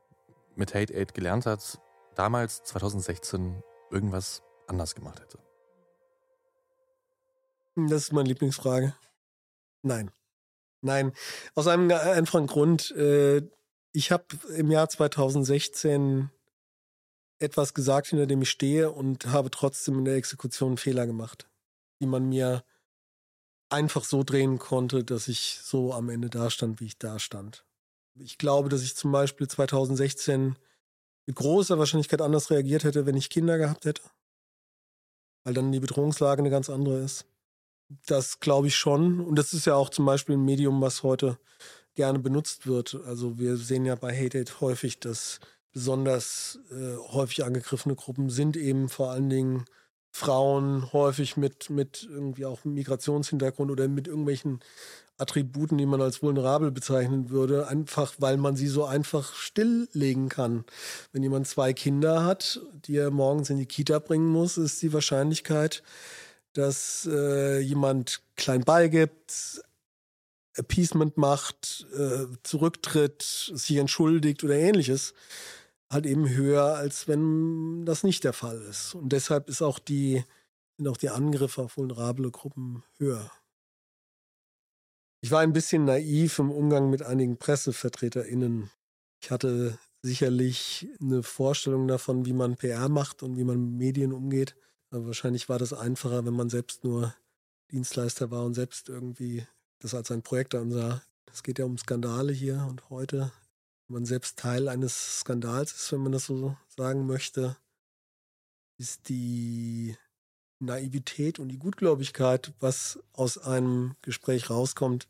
[0.55, 1.79] mit Hate Aid gelernt hat,
[2.15, 5.39] damals 2016 irgendwas anders gemacht hätte.
[7.75, 8.95] Das ist meine Lieblingsfrage.
[9.81, 10.11] Nein.
[10.81, 11.13] Nein.
[11.55, 12.91] Aus einem einfachen Grund.
[12.91, 13.43] Äh,
[13.93, 14.25] ich habe
[14.55, 16.29] im Jahr 2016
[17.39, 21.49] etwas gesagt, hinter dem ich stehe und habe trotzdem in der Exekution Fehler gemacht,
[21.99, 22.63] die man mir
[23.71, 27.65] einfach so drehen konnte, dass ich so am Ende dastand, wie ich da stand.
[28.15, 30.55] Ich glaube, dass ich zum Beispiel 2016
[31.25, 34.01] mit großer Wahrscheinlichkeit anders reagiert hätte, wenn ich Kinder gehabt hätte.
[35.43, 37.25] Weil dann die Bedrohungslage eine ganz andere ist.
[38.05, 39.21] Das glaube ich schon.
[39.21, 41.37] Und das ist ja auch zum Beispiel ein Medium, was heute
[41.95, 42.99] gerne benutzt wird.
[43.05, 45.39] Also wir sehen ja bei Hate Aid häufig, dass
[45.71, 49.65] besonders äh, häufig angegriffene Gruppen sind eben vor allen Dingen
[50.11, 54.59] Frauen, häufig mit, mit irgendwie auch Migrationshintergrund oder mit irgendwelchen
[55.17, 60.65] Attributen, die man als vulnerabel bezeichnen würde, einfach weil man sie so einfach stilllegen kann.
[61.13, 64.93] Wenn jemand zwei Kinder hat, die er morgens in die Kita bringen muss, ist die
[64.93, 65.83] Wahrscheinlichkeit,
[66.53, 69.61] dass äh, jemand klein beigibt,
[70.57, 75.13] Appeasement macht, äh, zurücktritt, sich entschuldigt oder ähnliches,
[75.91, 78.95] halt eben höher, als wenn das nicht der Fall ist.
[78.95, 80.23] Und deshalb ist auch die,
[80.77, 83.29] sind auch die Angriffe auf vulnerable Gruppen höher.
[85.19, 88.71] Ich war ein bisschen naiv im Umgang mit einigen PressevertreterInnen.
[89.21, 94.13] Ich hatte sicherlich eine Vorstellung davon, wie man PR macht und wie man mit Medien
[94.13, 94.55] umgeht.
[94.89, 97.13] Aber wahrscheinlich war das einfacher, wenn man selbst nur
[97.71, 99.45] Dienstleister war und selbst irgendwie
[99.79, 101.01] das als ein Projekt ansah.
[101.31, 103.31] Es geht ja um Skandale hier und heute.
[103.91, 107.57] Man selbst Teil eines Skandals ist, wenn man das so sagen möchte,
[108.77, 109.97] ist die
[110.59, 115.09] Naivität und die Gutgläubigkeit, was aus einem Gespräch rauskommt,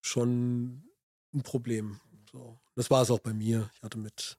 [0.00, 0.82] schon
[1.32, 2.00] ein Problem.
[2.32, 2.58] So.
[2.74, 3.70] Das war es auch bei mir.
[3.76, 4.36] Ich hatte mit,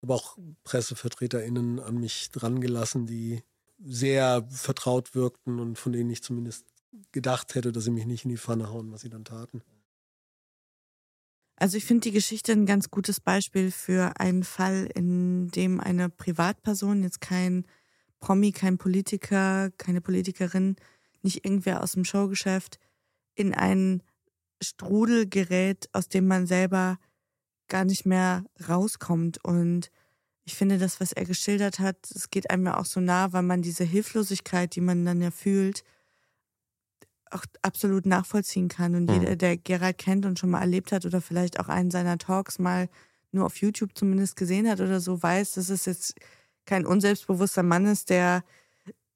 [0.00, 3.42] aber auch PressevertreterInnen an mich drangelassen, die
[3.82, 6.66] sehr vertraut wirkten und von denen ich zumindest
[7.10, 9.62] gedacht hätte, dass sie mich nicht in die Pfanne hauen, was sie dann taten.
[11.60, 16.08] Also ich finde die Geschichte ein ganz gutes Beispiel für einen Fall, in dem eine
[16.08, 17.66] Privatperson, jetzt kein
[18.18, 20.76] Promi, kein Politiker, keine Politikerin,
[21.20, 22.78] nicht irgendwer aus dem Showgeschäft,
[23.34, 24.02] in einen
[24.62, 26.98] Strudel gerät, aus dem man selber
[27.68, 29.44] gar nicht mehr rauskommt.
[29.44, 29.90] Und
[30.46, 33.42] ich finde, das, was er geschildert hat, es geht einem ja auch so nah, weil
[33.42, 35.84] man diese Hilflosigkeit, die man dann ja fühlt,
[37.30, 38.94] auch absolut nachvollziehen kann.
[38.94, 39.38] Und jeder, mhm.
[39.38, 42.88] der Gerald kennt und schon mal erlebt hat oder vielleicht auch einen seiner Talks mal
[43.32, 46.14] nur auf YouTube zumindest gesehen hat oder so, weiß, dass es jetzt
[46.66, 48.44] kein unselbstbewusster Mann ist, der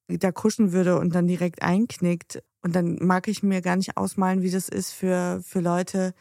[0.09, 2.43] da kuschen würde und dann direkt einknickt.
[2.62, 6.15] Und dann mag ich mir gar nicht ausmalen, wie das ist für, für Leute,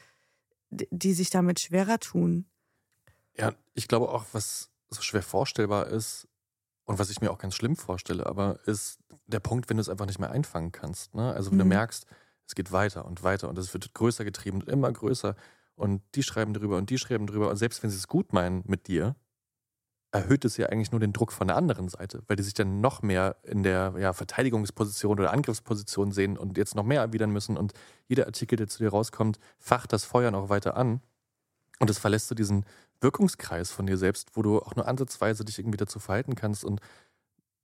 [0.70, 2.46] die sich damit schwerer tun.
[3.38, 6.28] Ja, ich glaube auch, was so schwer vorstellbar ist,
[6.86, 9.90] und was ich mir auch ganz schlimm vorstelle, aber ist der Punkt, wenn du es
[9.90, 11.16] einfach nicht mehr einfangen kannst.
[11.16, 11.34] Ne?
[11.34, 11.64] Also wenn mhm.
[11.64, 12.06] du merkst,
[12.46, 15.36] es geht weiter und weiter und es wird größer getrieben und immer größer
[15.76, 18.64] und die schreiben drüber und die schreiben drüber und selbst wenn sie es gut meinen
[18.68, 19.16] mit dir,
[20.12, 22.82] erhöht es ja eigentlich nur den Druck von der anderen Seite, weil die sich dann
[22.82, 27.58] noch mehr in der ja, Verteidigungsposition oder Angriffsposition sehen und jetzt noch mehr erwidern müssen
[27.58, 27.74] und
[28.08, 31.02] jeder Artikel, der zu dir rauskommt, facht das Feuer noch weiter an
[31.80, 32.66] und es verlässt so diesen
[33.02, 36.80] Wirkungskreis von dir selbst, wo du auch nur ansatzweise dich irgendwie dazu verhalten kannst und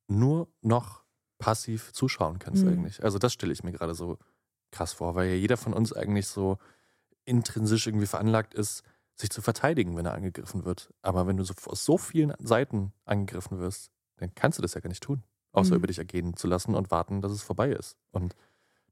[0.08, 1.04] nur noch
[1.38, 2.74] passiv zuschauen kannst mhm.
[2.74, 3.04] eigentlich.
[3.04, 4.18] Also das stelle ich mir gerade so
[4.72, 6.58] krass vor, weil ja jeder von uns eigentlich so
[7.26, 8.84] intrinsisch irgendwie veranlagt ist,
[9.16, 10.94] sich zu verteidigen, wenn er angegriffen wird.
[11.02, 14.82] Aber wenn du so aus so vielen Seiten angegriffen wirst, dann kannst du das ja
[14.82, 15.78] gar nicht tun, außer mhm.
[15.78, 17.98] über dich ergehen zu lassen und warten, dass es vorbei ist.
[18.12, 18.36] Und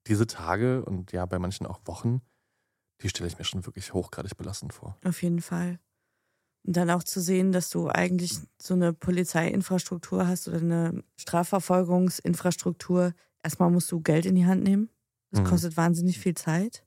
[0.08, 2.22] diese Tage und ja, bei manchen auch Wochen,
[3.02, 4.98] die stelle ich mir schon wirklich hochgradig belastend vor.
[5.04, 5.80] Auf jeden Fall.
[6.64, 13.14] Und dann auch zu sehen, dass du eigentlich so eine Polizeiinfrastruktur hast oder eine Strafverfolgungsinfrastruktur.
[13.44, 14.90] Erstmal musst du Geld in die Hand nehmen.
[15.32, 15.46] Das mhm.
[15.46, 16.84] kostet wahnsinnig viel Zeit.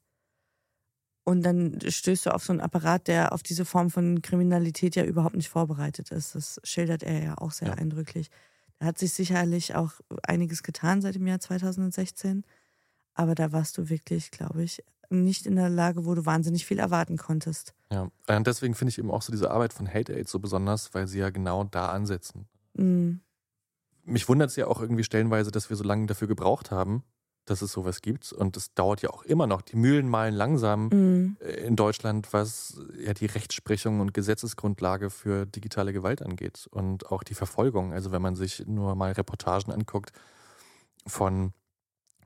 [1.25, 5.05] Und dann stößt du auf so einen Apparat, der auf diese Form von Kriminalität ja
[5.05, 6.35] überhaupt nicht vorbereitet ist.
[6.35, 7.75] Das schildert er ja auch sehr ja.
[7.75, 8.31] eindrücklich.
[8.79, 9.93] Da hat sich sicherlich auch
[10.23, 12.45] einiges getan seit dem Jahr 2016.
[13.15, 16.79] Aber da warst du wirklich, glaube ich, nicht in der Lage, wo du wahnsinnig viel
[16.79, 17.75] erwarten konntest.
[17.93, 20.95] Ja, und deswegen finde ich eben auch so diese Arbeit von Hate Aid so besonders,
[20.95, 22.47] weil sie ja genau da ansetzen.
[22.75, 23.21] Mhm.
[24.05, 27.03] Mich wundert es ja auch irgendwie stellenweise, dass wir so lange dafür gebraucht haben,
[27.45, 28.33] dass es sowas gibt.
[28.33, 29.63] Und es dauert ja auch immer noch.
[29.63, 31.37] Die Mühlen malen langsam Mhm.
[31.41, 36.69] äh, in Deutschland, was ja die Rechtsprechung und Gesetzesgrundlage für digitale Gewalt angeht.
[36.71, 37.93] Und auch die Verfolgung.
[37.93, 40.13] Also wenn man sich nur mal Reportagen anguckt
[41.07, 41.53] von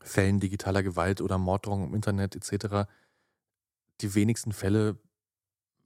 [0.05, 2.89] Fällen digitaler Gewalt oder Morddrohungen im Internet etc.,
[4.01, 4.99] die wenigsten Fälle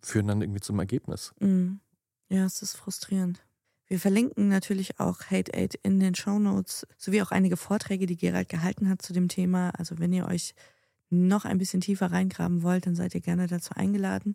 [0.00, 1.34] führen dann irgendwie zum Ergebnis.
[1.40, 1.80] Mhm.
[2.28, 3.44] Ja, es ist frustrierend.
[3.86, 8.48] Wir verlinken natürlich auch Hate Aid in den Shownotes, sowie auch einige Vorträge, die Gerald
[8.48, 9.70] gehalten hat zu dem Thema.
[9.78, 10.54] Also wenn ihr euch
[11.10, 14.34] noch ein bisschen tiefer reingraben wollt, dann seid ihr gerne dazu eingeladen.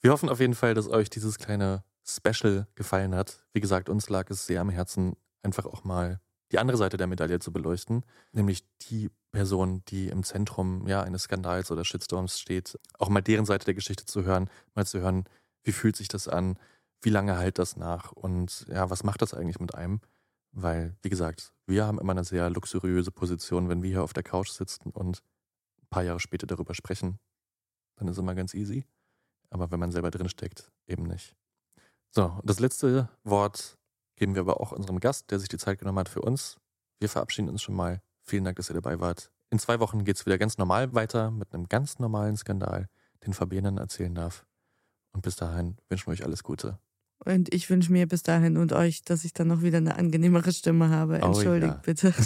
[0.00, 3.44] Wir hoffen auf jeden Fall, dass euch dieses kleine Special gefallen hat.
[3.52, 6.20] Wie gesagt, uns lag es sehr am Herzen, einfach auch mal
[6.52, 11.24] die andere Seite der Medaille zu beleuchten, nämlich die Person, die im Zentrum ja, eines
[11.24, 15.24] Skandals oder Shitstorms steht, auch mal deren Seite der Geschichte zu hören, mal zu hören,
[15.64, 16.58] wie fühlt sich das an,
[17.02, 20.00] wie lange hält das nach und ja, was macht das eigentlich mit einem?
[20.52, 24.22] Weil, wie gesagt, wir haben immer eine sehr luxuriöse Position, wenn wir hier auf der
[24.22, 25.22] Couch sitzen und
[25.82, 27.18] ein paar Jahre später darüber sprechen,
[27.96, 28.86] dann ist immer ganz easy.
[29.50, 31.36] Aber wenn man selber drin steckt, eben nicht.
[32.10, 33.76] So, das letzte Wort
[34.16, 36.58] geben wir aber auch unserem Gast, der sich die Zeit genommen hat für uns.
[36.98, 38.00] Wir verabschieden uns schon mal.
[38.22, 39.30] Vielen Dank, dass ihr dabei wart.
[39.50, 42.88] In zwei Wochen geht es wieder ganz normal weiter mit einem ganz normalen Skandal,
[43.24, 44.44] den Fabienne erzählen darf.
[45.12, 46.78] Und bis dahin wünschen wir euch alles Gute.
[47.24, 50.52] Und ich wünsche mir bis dahin und euch, dass ich dann noch wieder eine angenehmere
[50.52, 51.20] Stimme habe.
[51.22, 51.82] Oh Entschuldigt ja.
[51.84, 52.14] bitte.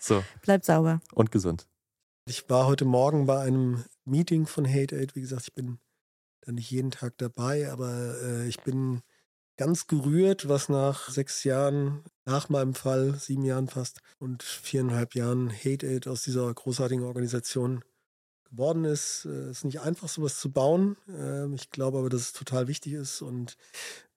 [0.00, 1.00] So, Bleibt sauber.
[1.12, 1.66] und gesund.
[2.24, 5.16] Ich war heute Morgen bei einem Meeting von Hate Aid.
[5.16, 5.80] Wie gesagt, ich bin
[6.42, 9.02] da nicht jeden Tag dabei, aber äh, ich bin
[9.58, 15.52] ganz gerührt, was nach sechs Jahren, nach meinem Fall, sieben Jahren fast und viereinhalb Jahren
[15.52, 17.84] Hate Aid aus dieser großartigen Organisation
[18.50, 19.26] geworden ist.
[19.26, 20.96] Es ist nicht einfach, sowas zu bauen.
[21.08, 23.20] Ähm, Ich glaube aber, dass es total wichtig ist.
[23.20, 23.56] Und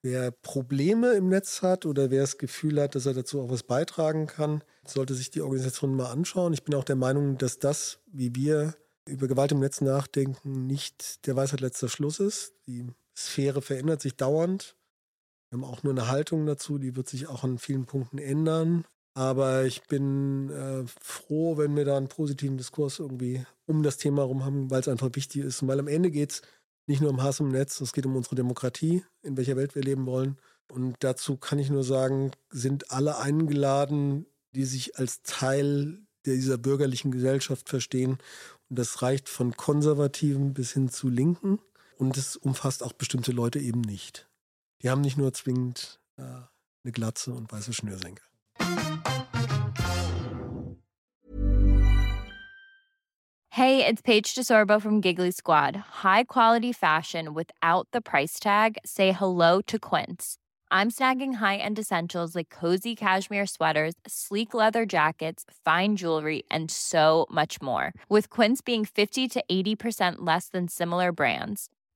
[0.00, 3.64] wer Probleme im Netz hat oder wer das Gefühl hat, dass er dazu auch was
[3.64, 6.54] beitragen kann, sollte sich die Organisation mal anschauen.
[6.54, 8.74] Ich bin auch der Meinung, dass das, wie wir
[9.06, 12.54] über Gewalt im Netz nachdenken, nicht der Weisheit letzter Schluss ist.
[12.66, 12.86] Die
[13.16, 14.76] Sphäre verändert sich dauernd.
[15.52, 18.86] Wir haben auch nur eine Haltung dazu, die wird sich auch an vielen Punkten ändern.
[19.12, 24.22] Aber ich bin äh, froh, wenn wir da einen positiven Diskurs irgendwie um das Thema
[24.22, 25.60] herum haben, weil es einfach wichtig ist.
[25.60, 26.42] Und weil am Ende geht es
[26.86, 29.82] nicht nur um Hass im Netz, es geht um unsere Demokratie, in welcher Welt wir
[29.82, 30.38] leben wollen.
[30.72, 34.24] Und dazu kann ich nur sagen, sind alle eingeladen,
[34.54, 38.12] die sich als Teil dieser bürgerlichen Gesellschaft verstehen.
[38.70, 41.58] Und das reicht von Konservativen bis hin zu Linken.
[41.98, 44.31] Und es umfasst auch bestimmte Leute eben nicht.
[44.82, 48.24] Die haben nicht nur zwingend äh, eine Glatze und weiße Schnürsenkel.
[53.50, 55.76] Hey, it's Paige DeSorbo from Giggly Squad.
[56.02, 58.78] High quality fashion without the price tag.
[58.84, 60.38] Say hello to Quince.
[60.70, 67.26] I'm snagging high-end essentials like cozy cashmere sweaters, sleek leather jackets, fine jewelry, and so
[67.30, 67.92] much more.
[68.08, 71.68] With Quince being 50 to 80% less than similar brands.